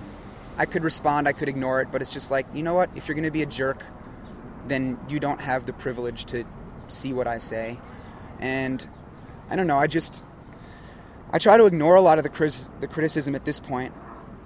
I 0.56 0.66
could 0.66 0.84
respond, 0.84 1.26
I 1.26 1.32
could 1.32 1.48
ignore 1.48 1.80
it, 1.80 1.88
but 1.90 2.02
it's 2.02 2.12
just 2.12 2.30
like, 2.30 2.46
you 2.52 2.62
know 2.62 2.74
what? 2.74 2.90
If 2.94 3.08
you're 3.08 3.14
going 3.14 3.24
to 3.24 3.30
be 3.30 3.42
a 3.42 3.46
jerk, 3.46 3.82
then 4.66 4.98
you 5.08 5.18
don't 5.18 5.40
have 5.40 5.64
the 5.64 5.72
privilege 5.72 6.26
to 6.26 6.44
see 6.88 7.12
what 7.12 7.26
I 7.26 7.38
say. 7.38 7.78
And 8.40 8.86
I 9.48 9.56
don't 9.56 9.66
know, 9.66 9.78
I 9.78 9.86
just 9.86 10.22
I 11.32 11.38
try 11.38 11.56
to 11.56 11.66
ignore 11.66 11.94
a 11.96 12.00
lot 12.00 12.18
of 12.18 12.24
the, 12.24 12.30
crit- 12.30 12.68
the 12.80 12.88
criticism 12.88 13.34
at 13.34 13.44
this 13.44 13.60
point. 13.60 13.94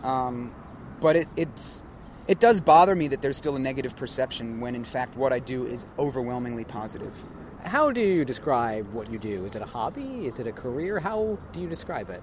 Um, 0.02 0.54
but 1.00 1.16
it, 1.16 1.28
it's 1.36 1.82
it 2.26 2.40
does 2.40 2.60
bother 2.60 2.94
me 2.94 3.08
that 3.08 3.20
there's 3.20 3.36
still 3.36 3.56
a 3.56 3.58
negative 3.58 3.96
perception 3.96 4.60
when 4.60 4.74
in 4.74 4.84
fact 4.84 5.16
what 5.16 5.32
I 5.32 5.38
do 5.38 5.66
is 5.66 5.84
overwhelmingly 5.98 6.64
positive. 6.64 7.12
How 7.64 7.90
do 7.90 8.00
you 8.00 8.24
describe 8.24 8.92
what 8.92 9.10
you 9.10 9.18
do? 9.18 9.44
Is 9.44 9.54
it 9.56 9.62
a 9.62 9.66
hobby? 9.66 10.26
Is 10.26 10.38
it 10.38 10.46
a 10.46 10.52
career? 10.52 11.00
How 11.00 11.38
do 11.52 11.60
you 11.60 11.68
describe 11.68 12.10
it? 12.10 12.22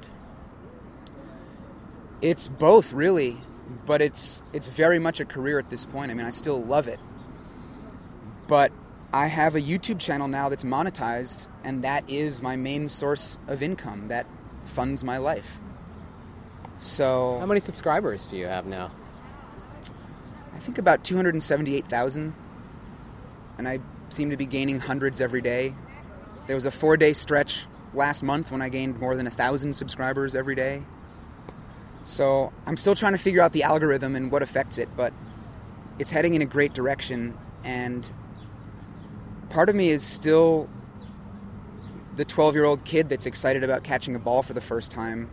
It's 2.22 2.48
both, 2.48 2.94
really, 2.94 3.42
but 3.86 4.02
it's 4.02 4.44
it's 4.54 4.70
very 4.70 5.00
much 5.00 5.20
a 5.20 5.26
career 5.26 5.58
at 5.58 5.70
this 5.70 5.86
point. 5.86 6.12
I 6.12 6.14
mean, 6.14 6.26
I 6.26 6.30
still 6.30 6.64
love 6.64 6.88
it. 6.88 7.00
But 8.48 8.72
I 9.14 9.28
have 9.28 9.56
a 9.56 9.62
YouTube 9.62 10.00
channel 10.00 10.28
now 10.28 10.50
that's 10.50 10.64
monetized 10.64 11.48
and 11.64 11.84
that 11.84 12.10
is 12.10 12.42
my 12.42 12.56
main 12.56 12.90
source 12.90 13.40
of 13.48 13.62
income 13.62 14.08
that 14.08 14.26
funds 14.66 15.04
my 15.04 15.18
life. 15.18 15.60
So 16.80 17.38
How 17.40 17.46
many 17.46 17.60
subscribers 17.60 18.28
do 18.28 18.38
you 18.38 18.48
have 18.48 18.66
now? 18.66 18.92
I 20.56 20.60
think 20.60 20.78
about 20.78 21.04
278,000 21.04 22.34
and 23.58 23.68
I 23.68 23.80
seem 24.10 24.30
to 24.32 24.38
be 24.38 24.46
gaining 24.46 24.80
hundreds 24.80 25.22
every 25.22 25.42
day. 25.42 25.76
There 26.48 26.56
was 26.56 26.66
a 26.66 26.72
4-day 26.72 27.14
stretch 27.14 27.66
last 27.94 28.24
month 28.24 28.52
when 28.52 28.62
I 28.62 28.70
gained 28.70 29.00
more 29.00 29.16
than 29.16 29.28
a 29.28 29.30
1,000 29.30 29.74
subscribers 29.74 30.34
every 30.36 30.56
day. 30.56 30.84
So, 32.04 32.52
I'm 32.66 32.78
still 32.78 32.96
trying 32.96 33.12
to 33.12 33.20
figure 33.20 33.42
out 33.42 33.54
the 33.54 33.62
algorithm 33.62 34.16
and 34.16 34.32
what 34.32 34.42
affects 34.42 34.80
it, 34.80 34.90
but 34.98 35.14
it's 36.00 36.10
heading 36.10 36.34
in 36.34 36.42
a 36.42 36.48
great 36.48 36.74
direction 36.74 37.38
and 37.64 38.12
part 39.52 39.70
of 39.70 39.76
me 39.76 39.90
is 39.90 40.04
still 40.04 40.70
the 42.16 42.26
12 42.26 42.56
year 42.56 42.66
old 42.66 42.84
kid 42.84 43.10
that's 43.10 43.26
excited 43.26 43.64
about 43.64 43.84
catching 43.84 44.16
a 44.16 44.20
ball 44.20 44.44
for 44.44 44.54
the 44.54 44.62
first 44.62 44.92
time. 44.92 45.30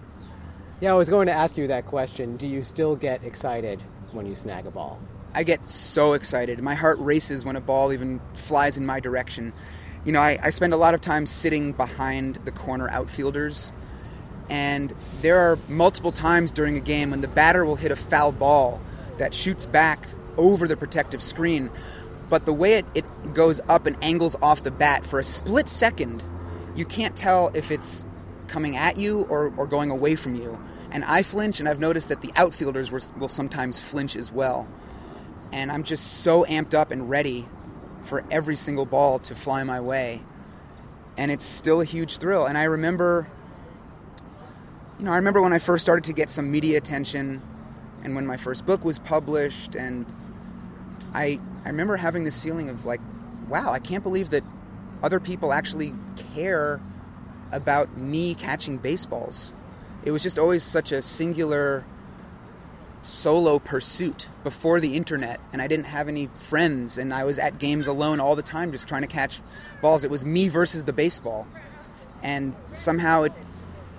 Yeah, 0.80 0.92
I 0.92 0.94
was 0.94 1.08
going 1.08 1.26
to 1.26 1.32
ask 1.32 1.56
you 1.56 1.66
that 1.66 1.86
question. 1.86 2.36
Do 2.36 2.46
you 2.46 2.62
still 2.62 2.94
get 2.94 3.24
excited 3.24 3.82
when 4.12 4.26
you 4.26 4.34
snag 4.34 4.66
a 4.66 4.70
ball? 4.70 5.00
I 5.34 5.42
get 5.42 5.68
so 5.68 6.12
excited. 6.12 6.62
My 6.62 6.74
heart 6.74 6.98
races 7.00 7.44
when 7.44 7.56
a 7.56 7.60
ball 7.60 7.92
even 7.92 8.20
flies 8.34 8.76
in 8.76 8.86
my 8.86 9.00
direction. 9.00 9.52
You 10.04 10.12
know, 10.12 10.20
I, 10.20 10.38
I 10.40 10.50
spend 10.50 10.72
a 10.72 10.76
lot 10.76 10.94
of 10.94 11.00
time 11.00 11.26
sitting 11.26 11.72
behind 11.72 12.36
the 12.44 12.52
corner 12.52 12.88
outfielders, 12.88 13.72
and 14.48 14.94
there 15.20 15.38
are 15.38 15.58
multiple 15.68 16.12
times 16.12 16.52
during 16.52 16.76
a 16.76 16.80
game 16.80 17.10
when 17.10 17.20
the 17.20 17.28
batter 17.28 17.64
will 17.64 17.76
hit 17.76 17.90
a 17.90 17.96
foul 17.96 18.32
ball 18.32 18.80
that 19.18 19.34
shoots 19.34 19.66
back 19.66 20.06
over 20.36 20.68
the 20.68 20.76
protective 20.76 21.22
screen, 21.22 21.70
but 22.30 22.46
the 22.46 22.52
way 22.52 22.74
it, 22.74 22.86
it 22.94 23.34
goes 23.34 23.60
up 23.68 23.86
and 23.86 23.96
angles 24.00 24.36
off 24.40 24.62
the 24.62 24.70
bat 24.70 25.04
for 25.04 25.18
a 25.18 25.24
split 25.24 25.68
second 25.68 26.22
you 26.78 26.84
can't 26.84 27.16
tell 27.16 27.50
if 27.54 27.72
it's 27.72 28.06
coming 28.46 28.76
at 28.76 28.96
you 28.96 29.22
or, 29.22 29.52
or 29.56 29.66
going 29.66 29.90
away 29.90 30.14
from 30.14 30.36
you. 30.36 30.58
And 30.92 31.04
I 31.04 31.22
flinch, 31.22 31.58
and 31.58 31.68
I've 31.68 31.80
noticed 31.80 32.08
that 32.08 32.20
the 32.20 32.32
outfielders 32.36 32.92
will, 32.92 33.00
will 33.18 33.28
sometimes 33.28 33.80
flinch 33.80 34.14
as 34.14 34.30
well. 34.30 34.68
And 35.52 35.72
I'm 35.72 35.82
just 35.82 36.22
so 36.22 36.44
amped 36.44 36.74
up 36.74 36.92
and 36.92 37.10
ready 37.10 37.48
for 38.02 38.24
every 38.30 38.54
single 38.54 38.86
ball 38.86 39.18
to 39.20 39.34
fly 39.34 39.64
my 39.64 39.80
way. 39.80 40.22
And 41.16 41.32
it's 41.32 41.44
still 41.44 41.80
a 41.80 41.84
huge 41.84 42.18
thrill. 42.18 42.46
And 42.46 42.56
I 42.56 42.64
remember, 42.64 43.28
you 45.00 45.04
know, 45.04 45.10
I 45.10 45.16
remember 45.16 45.42
when 45.42 45.52
I 45.52 45.58
first 45.58 45.82
started 45.82 46.04
to 46.04 46.12
get 46.12 46.30
some 46.30 46.50
media 46.50 46.78
attention 46.78 47.42
and 48.04 48.14
when 48.14 48.24
my 48.24 48.36
first 48.36 48.64
book 48.64 48.84
was 48.84 49.00
published. 49.00 49.74
And 49.74 50.06
I, 51.12 51.40
I 51.64 51.68
remember 51.70 51.96
having 51.96 52.22
this 52.22 52.40
feeling 52.40 52.68
of 52.68 52.86
like, 52.86 53.00
wow, 53.48 53.72
I 53.72 53.80
can't 53.80 54.04
believe 54.04 54.30
that 54.30 54.44
other 55.02 55.20
people 55.20 55.52
actually 55.52 55.94
care 56.34 56.80
about 57.52 57.96
me 57.96 58.34
catching 58.34 58.78
baseballs. 58.78 59.52
It 60.04 60.10
was 60.10 60.22
just 60.22 60.38
always 60.38 60.62
such 60.62 60.92
a 60.92 61.02
singular 61.02 61.84
solo 63.02 63.58
pursuit 63.58 64.28
before 64.42 64.80
the 64.80 64.96
internet 64.96 65.40
and 65.52 65.62
I 65.62 65.66
didn't 65.66 65.86
have 65.86 66.08
any 66.08 66.26
friends 66.26 66.98
and 66.98 67.14
I 67.14 67.24
was 67.24 67.38
at 67.38 67.58
games 67.58 67.86
alone 67.86 68.20
all 68.20 68.34
the 68.34 68.42
time 68.42 68.72
just 68.72 68.88
trying 68.88 69.02
to 69.02 69.08
catch 69.08 69.40
balls. 69.80 70.04
It 70.04 70.10
was 70.10 70.24
me 70.24 70.48
versus 70.48 70.84
the 70.84 70.92
baseball. 70.92 71.46
And 72.22 72.54
somehow 72.72 73.22
it 73.22 73.32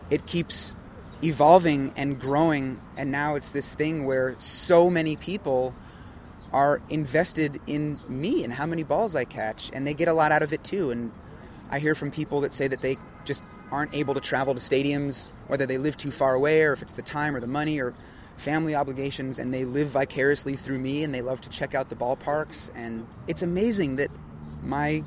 it 0.10 0.26
keeps 0.26 0.76
evolving 1.24 1.94
and 1.96 2.20
growing 2.20 2.80
and 2.98 3.12
now 3.12 3.36
it's 3.36 3.52
this 3.52 3.74
thing 3.74 4.06
where 4.06 4.36
so 4.40 4.90
many 4.90 5.16
people 5.16 5.74
are 6.52 6.82
invested 6.90 7.62
in 7.68 8.00
me 8.08 8.44
and 8.44 8.54
how 8.54 8.66
many 8.66 8.84
balls 8.84 9.16
I 9.16 9.26
catch, 9.26 9.70
and 9.74 9.86
they 9.86 9.94
get 9.94 10.08
a 10.08 10.14
lot 10.14 10.32
out 10.32 10.42
of 10.42 10.54
it 10.54 10.64
too. 10.64 10.92
And 10.92 11.12
I 11.70 11.80
hear 11.80 11.96
from 11.96 12.12
people 12.12 12.42
that 12.42 12.54
say 12.54 12.68
that 12.68 12.82
they 12.82 12.98
just 13.26 13.44
aren't 13.72 13.94
able 13.94 14.14
to 14.16 14.20
travel 14.20 14.54
to 14.56 14.60
stadiums, 14.60 15.32
whether 15.48 15.66
they 15.66 15.78
live 15.78 15.96
too 15.96 16.12
far 16.12 16.34
away 16.34 16.64
or 16.64 16.74
if 16.74 16.82
it's 16.82 16.94
the 16.94 17.02
time 17.02 17.36
or 17.36 17.40
the 17.40 17.48
money 17.48 17.80
or 17.80 17.94
family 18.38 18.74
obligations, 18.74 19.38
and 19.38 19.54
they 19.54 19.66
live 19.66 19.90
vicariously 19.90 20.56
through 20.56 20.80
me 20.80 21.04
and 21.04 21.14
they 21.14 21.22
love 21.22 21.42
to 21.42 21.50
check 21.50 21.76
out 21.76 21.90
the 21.90 21.96
ballparks. 21.96 22.70
And 22.74 23.06
it's 23.28 23.42
amazing 23.42 23.98
that 23.98 24.10
my 24.64 25.04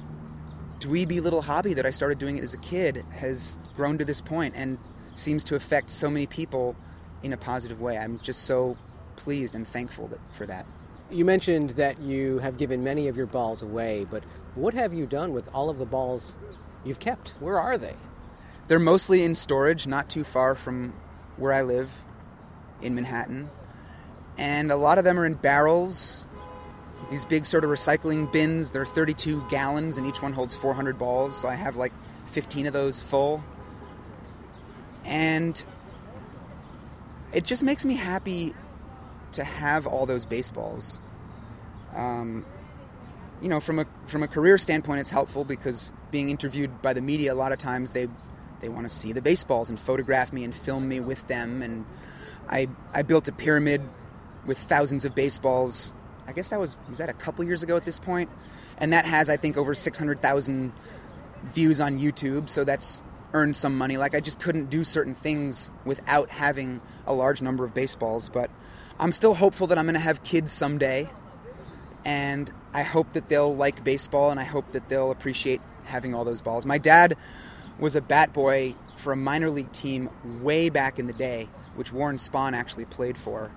dweeby 0.79 1.21
little 1.21 1.43
hobby 1.43 1.75
that 1.75 1.87
I 1.87 1.91
started 1.91 2.19
doing 2.19 2.37
it 2.37 2.45
as 2.45 2.55
a 2.55 2.59
kid 2.59 3.05
has 3.11 3.59
grown 3.77 3.99
to 3.99 4.05
this 4.05 4.21
point 4.21 4.55
and 4.57 4.79
seems 5.15 5.45
to 5.45 5.55
affect 5.55 5.91
so 5.91 6.11
many 6.11 6.27
people 6.27 6.77
in 7.23 7.33
a 7.33 7.37
positive 7.37 7.81
way. 7.81 7.97
I'm 7.97 8.19
just 8.21 8.43
so 8.43 8.77
pleased 9.17 9.55
and 9.55 9.67
thankful 9.67 10.09
that, 10.09 10.21
for 10.33 10.47
that. 10.47 10.67
You 11.13 11.27
mentioned 11.27 11.71
that 11.71 12.01
you 12.01 12.39
have 12.39 12.57
given 12.57 12.83
many 12.83 13.07
of 13.09 13.19
your 13.19 13.27
balls 13.27 13.61
away, 13.61 14.07
but 14.11 14.25
what 14.55 14.73
have 14.73 14.95
you 14.95 15.07
done 15.07 15.35
with 15.35 15.47
all 15.53 15.69
of 15.69 15.79
the 15.79 15.85
balls 15.85 16.37
you've 16.85 16.99
kept? 16.99 17.35
Where 17.39 17.59
are 17.59 17.77
they? 17.77 17.95
They're 18.69 18.79
mostly 18.79 19.23
in 19.23 19.35
storage, 19.35 19.87
not 19.87 20.09
too 20.09 20.25
far 20.25 20.55
from 20.55 20.95
where 21.37 21.53
I 21.53 21.61
live 21.63 21.91
in 22.81 22.95
Manhattan. 22.95 23.51
And 24.39 24.73
a 24.73 24.77
lot 24.77 24.97
of 24.97 25.05
them 25.05 25.19
are 25.19 25.27
in 25.27 25.35
barrels, 25.35 26.27
these 27.11 27.27
big 27.27 27.45
sort 27.45 27.63
of 27.63 27.71
recycling 27.71 28.33
bins. 28.33 28.71
They're 28.71 28.87
32 28.87 29.45
gallons, 29.51 29.99
and 29.99 30.07
each 30.07 30.23
one 30.23 30.33
holds 30.33 30.57
400 30.57 30.99
balls. 30.99 31.39
So 31.39 31.47
I 31.47 31.55
have 31.55 31.77
like 31.77 31.93
15 32.27 32.67
of 32.67 32.73
those 32.73 33.03
full. 33.03 33.45
And 35.05 35.63
it 37.35 37.45
just 37.45 37.63
makes 37.63 37.85
me 37.85 37.97
happy 37.97 38.55
to 39.33 39.45
have 39.45 39.87
all 39.87 40.07
those 40.07 40.27
baseballs. 40.27 41.01
Um, 41.95 42.45
you 43.41 43.49
know, 43.49 43.61
from 43.61 43.81
a 43.81 43.87
from 44.07 44.23
a 44.23 44.29
career 44.29 44.57
standpoint, 44.57 45.01
it's 45.01 45.11
helpful 45.11 45.45
because 45.45 45.93
being 46.11 46.31
interviewed 46.31 46.81
by 46.81 46.93
the 46.93 47.01
media, 47.01 47.33
a 47.33 47.35
lot 47.35 47.53
of 47.53 47.59
times 47.59 47.93
they 47.93 48.09
they 48.61 48.69
want 48.69 48.89
to 48.89 48.95
see 48.95 49.13
the 49.13 49.21
baseballs 49.21 49.69
and 49.69 49.79
photograph 49.79 50.33
me 50.33 50.45
and 50.45 50.55
film 50.55 50.89
me 50.89 51.01
with 51.01 51.27
them. 51.27 51.63
And 51.63 51.85
I 52.49 52.69
I 52.93 53.03
built 53.03 53.29
a 53.29 53.33
pyramid 53.33 53.83
with 54.47 54.59
thousands 54.59 55.05
of 55.05 55.15
baseballs. 55.15 55.93
I 56.27 56.33
guess 56.33 56.51
that 56.51 56.61
was 56.61 56.77
was 56.89 56.99
that 56.99 57.09
a 57.09 57.15
couple 57.15 57.45
years 57.45 57.63
ago 57.63 57.77
at 57.77 57.85
this 57.85 57.99
point, 57.99 58.31
and 58.79 58.93
that 58.93 59.07
has 59.07 59.29
I 59.29 59.37
think 59.37 59.57
over 59.57 59.75
six 59.75 59.99
hundred 59.99 60.23
thousand 60.23 60.73
views 61.45 61.81
on 61.81 61.99
YouTube. 61.99 62.49
So 62.49 62.63
that's 62.63 63.03
earned 63.35 63.57
some 63.57 63.77
money. 63.77 63.97
Like 63.97 64.15
I 64.15 64.21
just 64.21 64.39
couldn't 64.39 64.71
do 64.71 64.85
certain 64.85 65.15
things 65.15 65.71
without 65.85 66.31
having 66.31 66.81
a 67.07 67.13
large 67.13 67.43
number 67.43 67.65
of 67.65 67.75
baseballs, 67.75 68.29
but 68.29 68.51
I'm 69.03 69.11
still 69.11 69.35
hopeful 69.35 69.67
that 69.67 69.79
I'm 69.79 69.87
going 69.87 69.95
to 69.95 70.01
have 70.01 70.23
kids 70.23 70.53
someday. 70.53 71.11
And 72.05 72.53
I 72.73 72.83
hope 72.85 73.15
that 73.15 73.29
they'll 73.29 73.55
like 73.55 73.83
baseball 73.83 74.31
and 74.31 74.39
I 74.39 74.45
hope 74.45 74.71
that 74.71 74.89
they'll 74.89 75.11
appreciate 75.11 75.61
having 75.83 76.15
all 76.15 76.25
those 76.25 76.41
balls. 76.41 76.65
My 76.65 76.79
dad 76.79 77.17
was 77.81 77.97
a 77.97 78.01
bat 78.01 78.33
boy 78.33 78.77
for 78.97 79.13
a 79.13 79.17
minor 79.17 79.51
league 79.51 79.73
team 79.73 80.09
way 80.41 80.69
back 80.69 81.01
in 81.01 81.09
the 81.09 81.13
day, 81.13 81.49
which 81.75 81.93
Warren 81.93 82.17
Spahn 82.17 82.53
actually 82.53 82.85
played 82.85 83.19
for. 83.19 83.51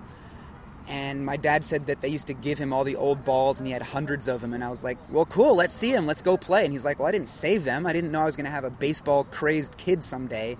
And 0.88 1.24
my 1.24 1.36
dad 1.36 1.64
said 1.64 1.86
that 1.86 2.00
they 2.00 2.08
used 2.08 2.26
to 2.26 2.34
give 2.34 2.58
him 2.58 2.72
all 2.72 2.82
the 2.82 2.96
old 2.96 3.24
balls 3.24 3.60
and 3.60 3.68
he 3.68 3.72
had 3.72 3.82
hundreds 3.82 4.26
of 4.26 4.40
them. 4.40 4.52
And 4.52 4.64
I 4.64 4.68
was 4.68 4.82
like, 4.82 4.98
well, 5.10 5.26
cool, 5.26 5.54
let's 5.54 5.74
see 5.74 5.92
them, 5.92 6.06
let's 6.06 6.22
go 6.22 6.36
play. 6.36 6.64
And 6.64 6.72
he's 6.72 6.84
like, 6.84 6.98
well, 6.98 7.06
I 7.06 7.12
didn't 7.12 7.28
save 7.28 7.62
them. 7.62 7.86
I 7.86 7.92
didn't 7.92 8.10
know 8.10 8.22
I 8.22 8.24
was 8.24 8.34
going 8.34 8.46
to 8.46 8.50
have 8.50 8.64
a 8.64 8.70
baseball 8.70 9.22
crazed 9.22 9.76
kid 9.76 10.02
someday. 10.02 10.56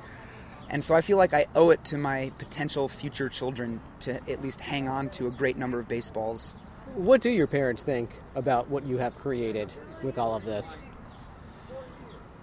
And 0.69 0.83
so 0.83 0.95
I 0.95 1.01
feel 1.01 1.17
like 1.17 1.33
I 1.33 1.47
owe 1.55 1.71
it 1.71 1.85
to 1.87 1.99
my 1.99 2.33
potential 2.39 2.89
future 2.89 3.29
children 3.29 3.81
to 4.01 4.15
at 4.31 4.43
least 4.43 4.61
hang 4.61 4.89
on 4.89 5.11
to 5.11 5.27
a 5.27 5.31
great 5.31 5.57
number 5.57 5.79
of 5.79 5.87
baseballs. 5.87 6.55
What 6.95 7.21
do 7.21 7.31
your 7.31 7.47
parents 7.47 7.83
think 7.83 8.21
about 8.35 8.69
what 8.69 8.87
you 8.87 8.99
have 8.99 9.17
created 9.19 9.73
with 10.03 10.19
all 10.19 10.35
of 10.35 10.45
this? 10.45 10.83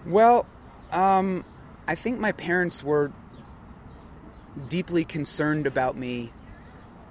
Well, 0.06 0.46
um, 0.92 1.44
I 1.88 1.96
think 1.96 2.20
my 2.20 2.32
parents 2.32 2.84
were 2.84 3.12
deeply 4.70 5.04
concerned 5.04 5.66
about 5.66 5.98
me 5.98 6.32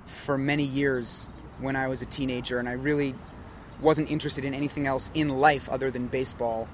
for 0.06 0.38
many 0.38 0.64
years 0.64 1.30
when 1.58 1.76
I 1.76 1.88
was 1.88 2.02
a 2.02 2.06
teenager, 2.06 2.58
and 2.58 2.68
I 2.68 2.72
really 2.72 3.14
wasn't 3.80 4.10
interested 4.10 4.44
in 4.44 4.54
anything 4.54 4.86
else 4.86 5.10
in 5.14 5.28
life 5.28 5.68
other 5.68 5.90
than 5.90 6.06
baseball. 6.06 6.68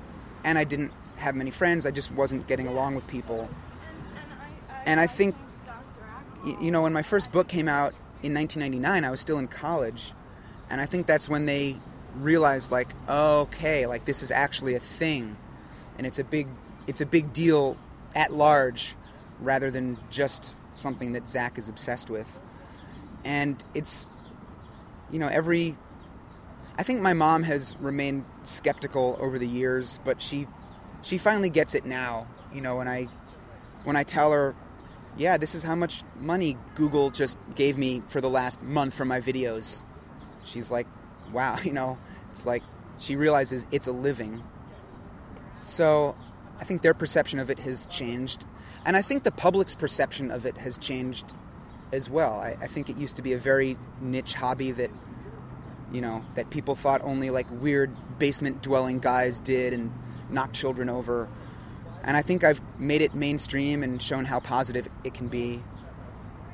And 0.44 0.58
I 0.58 0.64
didn't 0.64 0.92
have 1.16 1.34
many 1.34 1.50
friends, 1.50 1.86
I 1.86 1.90
just 1.90 2.12
wasn't 2.12 2.46
getting 2.46 2.66
along 2.66 2.94
with 2.94 3.06
people. 3.06 3.48
And 4.84 5.00
I 5.00 5.06
think, 5.06 5.34
you 6.44 6.70
know, 6.70 6.82
when 6.82 6.92
my 6.92 7.02
first 7.02 7.32
book 7.32 7.48
came 7.48 7.68
out 7.68 7.92
in 8.22 8.34
1999, 8.34 9.04
I 9.04 9.10
was 9.10 9.20
still 9.20 9.38
in 9.38 9.48
college. 9.48 10.12
And 10.70 10.80
I 10.80 10.86
think 10.86 11.06
that's 11.06 11.28
when 11.28 11.46
they 11.46 11.78
realized, 12.16 12.70
like, 12.70 12.88
okay, 13.08 13.86
like 13.86 14.04
this 14.04 14.22
is 14.22 14.30
actually 14.30 14.74
a 14.74 14.80
thing. 14.80 15.36
And 15.96 16.06
it's 16.06 16.18
a 16.18 16.24
big, 16.24 16.48
it's 16.86 17.00
a 17.00 17.06
big 17.06 17.32
deal 17.32 17.76
at 18.14 18.32
large 18.32 18.94
rather 19.40 19.70
than 19.70 19.98
just 20.10 20.54
something 20.74 21.12
that 21.12 21.28
Zack 21.28 21.58
is 21.58 21.68
obsessed 21.68 22.10
with. 22.10 22.40
And 23.24 23.62
it's, 23.74 24.10
you 25.10 25.18
know, 25.18 25.28
every. 25.28 25.76
I 26.76 26.84
think 26.84 27.00
my 27.00 27.12
mom 27.12 27.42
has 27.42 27.76
remained 27.80 28.24
skeptical 28.44 29.18
over 29.20 29.36
the 29.36 29.48
years, 29.48 29.98
but 30.04 30.22
she, 30.22 30.46
she 31.02 31.18
finally 31.18 31.50
gets 31.50 31.74
it 31.74 31.84
now. 31.84 32.28
You 32.54 32.60
know, 32.60 32.76
when 32.76 32.86
I, 32.86 33.08
when 33.82 33.96
I 33.96 34.04
tell 34.04 34.30
her, 34.30 34.54
yeah, 35.18 35.36
this 35.36 35.54
is 35.54 35.64
how 35.64 35.74
much 35.74 36.02
money 36.18 36.56
Google 36.76 37.10
just 37.10 37.36
gave 37.54 37.76
me 37.76 38.02
for 38.08 38.20
the 38.20 38.30
last 38.30 38.62
month 38.62 38.94
for 38.94 39.04
my 39.04 39.20
videos. 39.20 39.82
She's 40.44 40.70
like, 40.70 40.86
wow, 41.32 41.58
you 41.64 41.72
know, 41.72 41.98
it's 42.30 42.46
like 42.46 42.62
she 42.98 43.16
realizes 43.16 43.66
it's 43.70 43.88
a 43.88 43.92
living. 43.92 44.42
So 45.62 46.16
I 46.60 46.64
think 46.64 46.82
their 46.82 46.94
perception 46.94 47.40
of 47.40 47.50
it 47.50 47.58
has 47.60 47.84
changed. 47.86 48.44
And 48.84 48.96
I 48.96 49.02
think 49.02 49.24
the 49.24 49.32
public's 49.32 49.74
perception 49.74 50.30
of 50.30 50.46
it 50.46 50.56
has 50.58 50.78
changed 50.78 51.34
as 51.92 52.08
well. 52.08 52.34
I, 52.34 52.56
I, 52.60 52.66
think 52.66 52.88
it 52.88 52.96
used 52.96 53.16
to 53.16 53.22
be 53.22 53.32
a 53.32 53.38
very 53.38 53.76
niche 54.00 54.34
hobby 54.34 54.72
that, 54.72 54.90
you 55.92 56.00
know, 56.00 56.24
that 56.34 56.50
people 56.50 56.74
thought 56.74 57.02
only 57.02 57.30
like 57.30 57.46
weird 57.50 57.90
basement 58.18 58.62
dwelling 58.62 58.98
guys 58.98 59.40
did 59.40 59.72
and 59.72 59.92
knocked 60.30 60.54
children 60.54 60.88
over. 60.88 61.28
And 62.08 62.16
I 62.16 62.22
think 62.22 62.42
I've 62.42 62.62
made 62.78 63.02
it 63.02 63.14
mainstream 63.14 63.82
and 63.82 64.00
shown 64.00 64.24
how 64.24 64.40
positive 64.40 64.88
it 65.04 65.12
can 65.12 65.28
be. 65.28 65.62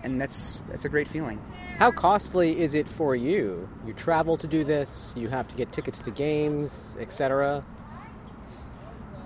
And 0.03 0.21
that's 0.21 0.65
that's 0.69 0.85
a 0.85 0.89
great 0.89 1.07
feeling. 1.07 1.41
How 1.79 1.93
costly 1.93 2.61
is 2.61 2.75
it 2.75 2.89
for 2.89 3.15
you? 3.15 3.69
You 3.87 3.93
travel 3.93 4.37
to 4.39 4.49
do 4.49 4.65
this, 4.65 5.15
you 5.17 5.29
have 5.29 5.47
to 5.47 5.55
get 5.55 5.71
tickets 5.71 6.01
to 6.01 6.11
games, 6.11 6.97
etc. 6.99 7.65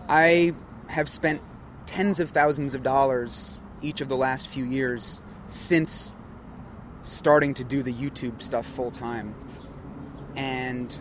I 0.07 0.53
have 0.89 1.09
spent 1.09 1.41
tens 1.87 2.21
of 2.21 2.29
thousands 2.29 2.75
of 2.75 2.83
dollars 2.83 3.59
each 3.81 4.03
of 4.03 4.11
the 4.11 4.17
last 4.17 4.49
few 4.49 4.67
years 4.67 5.23
since 5.47 6.13
starting 7.05 7.55
to 7.55 7.65
do 7.65 7.83
the 7.83 7.95
YouTube 7.95 8.43
stuff 8.43 8.67
full 8.67 8.91
time. 8.91 9.35
And 10.37 11.01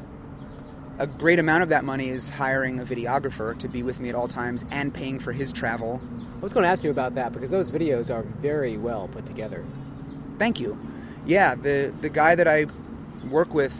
a 0.99 1.07
great 1.07 1.39
amount 1.39 1.63
of 1.63 1.69
that 1.69 1.83
money 1.83 2.09
is 2.09 2.29
hiring 2.29 2.79
a 2.79 2.83
videographer 2.83 3.57
to 3.59 3.67
be 3.67 3.83
with 3.83 3.99
me 3.99 4.09
at 4.09 4.15
all 4.15 4.27
times 4.27 4.65
and 4.71 4.93
paying 4.93 5.19
for 5.19 5.31
his 5.31 5.53
travel. 5.53 6.01
I 6.37 6.39
was 6.39 6.53
going 6.53 6.63
to 6.63 6.69
ask 6.69 6.83
you 6.83 6.91
about 6.91 7.15
that 7.15 7.33
because 7.33 7.51
those 7.51 7.71
videos 7.71 8.13
are 8.13 8.23
very 8.23 8.77
well 8.77 9.07
put 9.07 9.25
together. 9.25 9.65
Thank 10.39 10.59
you. 10.59 10.77
Yeah, 11.25 11.55
the 11.55 11.93
the 12.01 12.09
guy 12.09 12.35
that 12.35 12.47
I 12.47 12.67
work 13.29 13.53
with, 13.53 13.75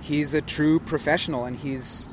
he's 0.00 0.32
a 0.32 0.40
true 0.40 0.78
professional 0.78 1.44
and 1.44 1.56
he's 1.56 2.08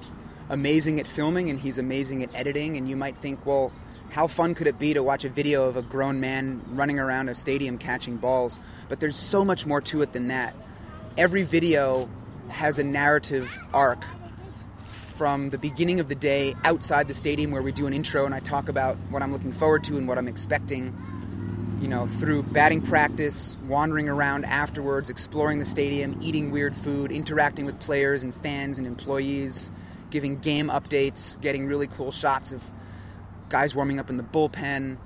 amazing 0.49 0.99
at 0.99 1.07
filming 1.07 1.49
and 1.49 1.59
he's 1.59 1.77
amazing 1.77 2.23
at 2.23 2.33
editing 2.33 2.77
and 2.77 2.89
you 2.89 2.95
might 2.95 3.17
think, 3.17 3.45
well, 3.45 3.71
how 4.11 4.27
fun 4.27 4.53
could 4.53 4.67
it 4.67 4.77
be 4.79 4.93
to 4.93 5.01
watch 5.01 5.23
a 5.23 5.29
video 5.29 5.65
of 5.65 5.77
a 5.77 5.81
grown 5.81 6.19
man 6.19 6.61
running 6.69 6.99
around 6.99 7.29
a 7.29 7.35
stadium 7.35 7.77
catching 7.77 8.17
balls? 8.17 8.59
But 8.89 8.99
there's 8.99 9.17
so 9.17 9.45
much 9.45 9.65
more 9.65 9.81
to 9.81 10.01
it 10.01 10.13
than 10.13 10.27
that. 10.27 10.55
Every 11.17 11.43
video 11.43 12.09
has 12.53 12.79
a 12.79 12.83
narrative 12.83 13.59
arc 13.73 14.05
from 14.87 15.49
the 15.51 15.57
beginning 15.57 15.99
of 15.99 16.09
the 16.09 16.15
day 16.15 16.55
outside 16.63 17.07
the 17.07 17.13
stadium 17.13 17.51
where 17.51 17.61
we 17.61 17.71
do 17.71 17.85
an 17.87 17.93
intro 17.93 18.25
and 18.25 18.33
I 18.33 18.39
talk 18.39 18.67
about 18.67 18.97
what 19.09 19.21
I'm 19.21 19.31
looking 19.31 19.51
forward 19.51 19.83
to 19.85 19.97
and 19.97 20.07
what 20.07 20.17
I'm 20.17 20.27
expecting. 20.27 20.95
You 21.81 21.87
know, 21.89 22.07
through 22.07 22.43
batting 22.43 22.81
practice, 22.81 23.57
wandering 23.67 24.07
around 24.07 24.45
afterwards, 24.45 25.09
exploring 25.09 25.59
the 25.59 25.65
stadium, 25.65 26.17
eating 26.21 26.49
weird 26.49 26.75
food, 26.75 27.11
interacting 27.11 27.65
with 27.65 27.79
players 27.79 28.23
and 28.23 28.33
fans 28.33 28.77
and 28.77 28.87
employees, 28.87 29.69
giving 30.09 30.39
game 30.39 30.69
updates, 30.69 31.39
getting 31.41 31.65
really 31.67 31.87
cool 31.87 32.11
shots 32.11 32.53
of 32.53 32.63
guys 33.49 33.75
warming 33.75 33.99
up 33.99 34.09
in 34.09 34.17
the 34.17 34.23
bullpen, 34.23 34.97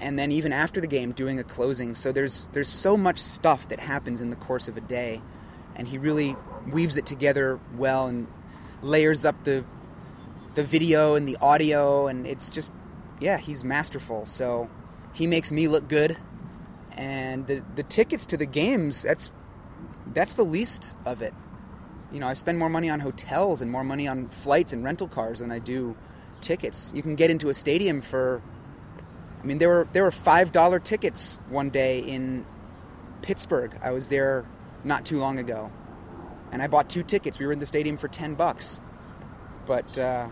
and 0.00 0.18
then 0.18 0.32
even 0.32 0.52
after 0.52 0.80
the 0.80 0.86
game 0.86 1.12
doing 1.12 1.38
a 1.38 1.44
closing. 1.44 1.94
So 1.94 2.10
there's 2.10 2.48
there's 2.52 2.68
so 2.68 2.96
much 2.96 3.18
stuff 3.18 3.68
that 3.68 3.80
happens 3.80 4.20
in 4.20 4.30
the 4.30 4.36
course 4.36 4.66
of 4.66 4.76
a 4.76 4.80
day, 4.80 5.22
and 5.76 5.86
he 5.86 5.96
really 5.96 6.36
weaves 6.70 6.96
it 6.96 7.06
together 7.06 7.60
well 7.76 8.06
and 8.06 8.26
layers 8.82 9.24
up 9.24 9.44
the 9.44 9.64
the 10.54 10.62
video 10.62 11.14
and 11.14 11.26
the 11.26 11.36
audio, 11.40 12.06
and 12.06 12.26
it's 12.26 12.48
just 12.48 12.72
yeah, 13.20 13.38
he's 13.38 13.64
masterful. 13.64 14.26
So 14.26 14.68
he 15.12 15.26
makes 15.26 15.50
me 15.50 15.68
look 15.68 15.88
good, 15.88 16.16
and 16.92 17.46
the 17.46 17.62
the 17.74 17.82
tickets 17.82 18.26
to 18.26 18.36
the 18.36 18.46
games 18.46 19.02
that's 19.02 19.32
that's 20.12 20.34
the 20.34 20.44
least 20.44 20.96
of 21.04 21.22
it. 21.22 21.34
You 22.12 22.20
know, 22.20 22.28
I 22.28 22.34
spend 22.34 22.58
more 22.58 22.68
money 22.68 22.88
on 22.88 23.00
hotels 23.00 23.60
and 23.60 23.70
more 23.70 23.82
money 23.82 24.06
on 24.06 24.28
flights 24.28 24.72
and 24.72 24.84
rental 24.84 25.08
cars 25.08 25.40
than 25.40 25.50
I 25.50 25.58
do 25.58 25.96
tickets. 26.40 26.92
You 26.94 27.02
can 27.02 27.16
get 27.16 27.30
into 27.30 27.48
a 27.48 27.54
stadium 27.54 28.00
for. 28.00 28.42
I 29.42 29.46
mean, 29.46 29.58
there 29.58 29.68
were 29.68 29.88
there 29.92 30.04
were 30.04 30.12
five 30.12 30.52
dollar 30.52 30.78
tickets 30.78 31.38
one 31.48 31.70
day 31.70 31.98
in 31.98 32.46
Pittsburgh. 33.22 33.76
I 33.82 33.90
was 33.90 34.08
there 34.08 34.46
not 34.84 35.04
too 35.04 35.18
long 35.18 35.38
ago, 35.38 35.70
and 36.54 36.62
I 36.62 36.68
bought 36.68 36.88
two 36.88 37.02
tickets. 37.02 37.40
We 37.40 37.46
were 37.46 37.52
in 37.52 37.58
the 37.58 37.66
stadium 37.66 37.96
for 37.96 38.06
ten 38.06 38.36
bucks, 38.36 38.80
but 39.66 39.98
uh, 39.98 40.28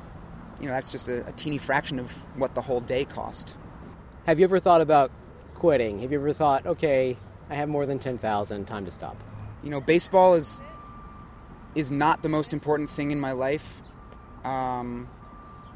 you 0.61 0.67
know 0.67 0.73
that's 0.73 0.91
just 0.91 1.09
a, 1.09 1.27
a 1.27 1.33
teeny 1.33 1.59
fraction 1.59 1.99
of 1.99 2.13
what 2.39 2.55
the 2.55 2.63
whole 2.63 2.81
day 2.81 3.05
cost. 3.05 3.57
Have 4.25 4.39
you 4.39 4.45
ever 4.45 4.61
thought 4.61 4.81
about 4.81 5.11
quitting? 5.57 5.99
Have 5.99 6.13
you 6.13 6.21
ever 6.21 6.33
thought, 6.33 6.65
okay, 6.65 7.17
I 7.51 7.57
have 7.57 7.69
more 7.69 7.87
than 7.87 7.99
ten 7.99 8.19
thousand, 8.19 8.67
time 8.67 8.85
to 8.85 8.91
stop? 8.93 9.17
You 9.65 9.71
know, 9.71 9.81
baseball 9.81 10.35
is 10.35 10.61
is 11.75 11.91
not 11.91 12.23
the 12.23 12.29
most 12.29 12.53
important 12.53 12.89
thing 12.89 13.11
in 13.11 13.19
my 13.19 13.33
life. 13.33 13.83
Um, 14.45 15.09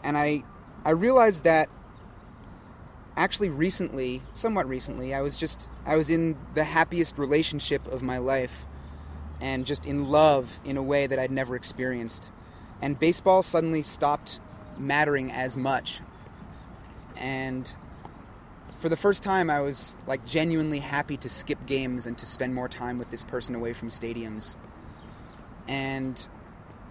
and 0.05 0.17
I 0.17 0.45
I 0.85 0.91
realized 0.91 1.43
that 1.43 1.69
actually 3.17 3.49
recently, 3.49 4.23
somewhat 4.33 4.69
recently, 4.69 5.13
I 5.13 5.23
was 5.23 5.37
just 5.37 5.69
I 5.85 5.97
was 5.97 6.09
in 6.09 6.37
the 6.55 6.63
happiest 6.63 7.19
relationship 7.19 7.89
of 7.89 8.01
my 8.01 8.19
life 8.19 8.69
and 9.41 9.67
just 9.67 9.87
in 9.87 10.09
love 10.11 10.59
in 10.65 10.77
a 10.77 10.83
way 10.83 11.07
that 11.07 11.19
I'd 11.19 11.31
never 11.31 11.57
experienced. 11.57 12.33
And 12.81 12.99
baseball 12.99 13.43
suddenly 13.43 13.83
stopped 13.83 14.41
mattering 14.79 15.31
as 15.31 15.57
much. 15.57 16.01
And 17.17 17.73
for 18.79 18.89
the 18.89 18.97
first 18.97 19.23
time 19.23 19.49
I 19.51 19.61
was 19.61 19.97
like 20.07 20.27
genuinely 20.27 20.81
happy 20.81 21.17
to 21.19 21.29
skip 21.29 21.65
games 21.67 22.07
and 22.07 22.17
to 22.19 22.27
spend 22.27 22.55
more 22.55 22.69
time 22.69 22.99
with 22.99 23.11
this 23.11 23.25
person 23.25 23.55
away 23.55 23.73
from 23.73 23.89
stadiums. 23.89 24.57
And 25.67 26.27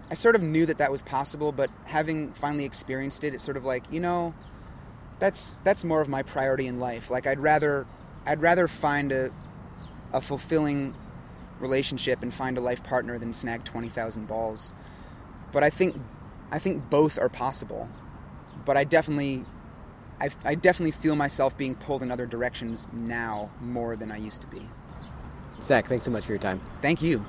I 0.09 0.13
sort 0.13 0.35
of 0.35 0.43
knew 0.43 0.65
that 0.65 0.77
that 0.77 0.91
was 0.91 1.01
possible, 1.01 1.51
but 1.51 1.69
having 1.85 2.33
finally 2.33 2.65
experienced 2.65 3.23
it, 3.23 3.33
it's 3.33 3.43
sort 3.43 3.57
of 3.57 3.65
like 3.65 3.83
you 3.91 3.99
know, 3.99 4.33
that's 5.19 5.57
that's 5.63 5.83
more 5.83 6.01
of 6.01 6.09
my 6.09 6.23
priority 6.23 6.67
in 6.67 6.79
life. 6.79 7.09
Like 7.09 7.27
I'd 7.27 7.39
rather 7.39 7.87
I'd 8.25 8.41
rather 8.41 8.67
find 8.67 9.11
a 9.11 9.31
a 10.13 10.21
fulfilling 10.21 10.95
relationship 11.65 12.21
and 12.21 12.33
find 12.33 12.57
a 12.57 12.61
life 12.61 12.83
partner 12.83 13.17
than 13.17 13.33
snag 13.33 13.63
twenty 13.63 13.89
thousand 13.89 14.27
balls. 14.27 14.71
But 15.51 15.63
I 15.63 15.69
think 15.69 15.95
I 16.51 16.59
think 16.59 16.89
both 16.89 17.17
are 17.17 17.29
possible. 17.29 17.89
But 18.63 18.77
I 18.77 18.83
definitely 18.83 19.45
I, 20.21 20.29
I 20.43 20.55
definitely 20.55 20.91
feel 20.91 21.15
myself 21.15 21.57
being 21.57 21.75
pulled 21.75 22.01
in 22.03 22.11
other 22.11 22.25
directions 22.25 22.87
now 22.93 23.49
more 23.59 23.95
than 23.95 24.11
I 24.11 24.17
used 24.17 24.41
to 24.41 24.47
be. 24.47 24.69
Zack, 25.61 25.87
thanks 25.87 26.05
so 26.05 26.11
much 26.11 26.25
for 26.25 26.31
your 26.31 26.39
time. 26.39 26.61
Thank 26.81 27.01
you. 27.01 27.25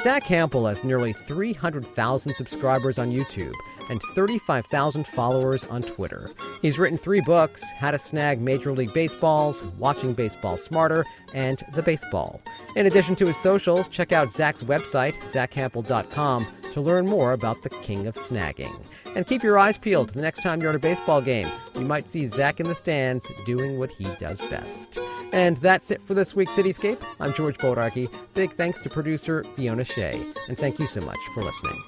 Zack 0.00 0.24
Hample 0.24 0.68
has 0.68 0.84
nearly 0.84 1.12
300,000 1.12 2.34
subscribers 2.34 2.98
on 2.98 3.10
YouTube 3.10 3.52
and 3.90 4.00
35,000 4.14 5.06
followers 5.06 5.64
on 5.64 5.82
Twitter. 5.82 6.30
He's 6.60 6.78
written 6.78 6.98
three 6.98 7.20
books 7.20 7.62
How 7.72 7.90
to 7.90 7.98
Snag 7.98 8.40
Major 8.40 8.72
League 8.72 8.92
Baseballs, 8.92 9.62
Watching 9.76 10.12
Baseball 10.12 10.56
Smarter, 10.56 11.04
and 11.34 11.62
The 11.74 11.82
Baseball. 11.82 12.40
In 12.76 12.86
addition 12.86 13.16
to 13.16 13.26
his 13.26 13.36
socials, 13.36 13.88
check 13.88 14.12
out 14.12 14.30
Zack's 14.30 14.62
website, 14.62 15.14
zackhample.com, 15.20 16.46
to 16.72 16.80
learn 16.80 17.06
more 17.06 17.32
about 17.32 17.62
the 17.62 17.70
king 17.70 18.06
of 18.06 18.14
snagging. 18.14 18.80
And 19.16 19.26
keep 19.26 19.42
your 19.42 19.58
eyes 19.58 19.78
peeled 19.78 20.10
the 20.10 20.22
next 20.22 20.42
time 20.42 20.60
you're 20.60 20.70
at 20.70 20.76
a 20.76 20.80
baseball 20.80 21.20
game. 21.20 21.48
You 21.74 21.82
might 21.82 22.08
see 22.08 22.26
Zack 22.26 22.60
in 22.60 22.66
the 22.66 22.74
stands 22.74 23.30
doing 23.46 23.78
what 23.78 23.90
he 23.90 24.04
does 24.20 24.40
best. 24.42 24.98
And 25.32 25.56
that's 25.58 25.90
it 25.90 26.02
for 26.02 26.14
this 26.14 26.34
week's 26.34 26.52
Cityscape. 26.52 27.02
I'm 27.20 27.34
George 27.34 27.58
Bodarky. 27.58 28.12
Big 28.34 28.52
thanks 28.54 28.80
to 28.80 28.90
producer 28.90 29.44
Fiona 29.56 29.84
Shea. 29.84 30.20
And 30.48 30.58
thank 30.58 30.78
you 30.78 30.86
so 30.86 31.00
much 31.00 31.18
for 31.34 31.42
listening. 31.42 31.82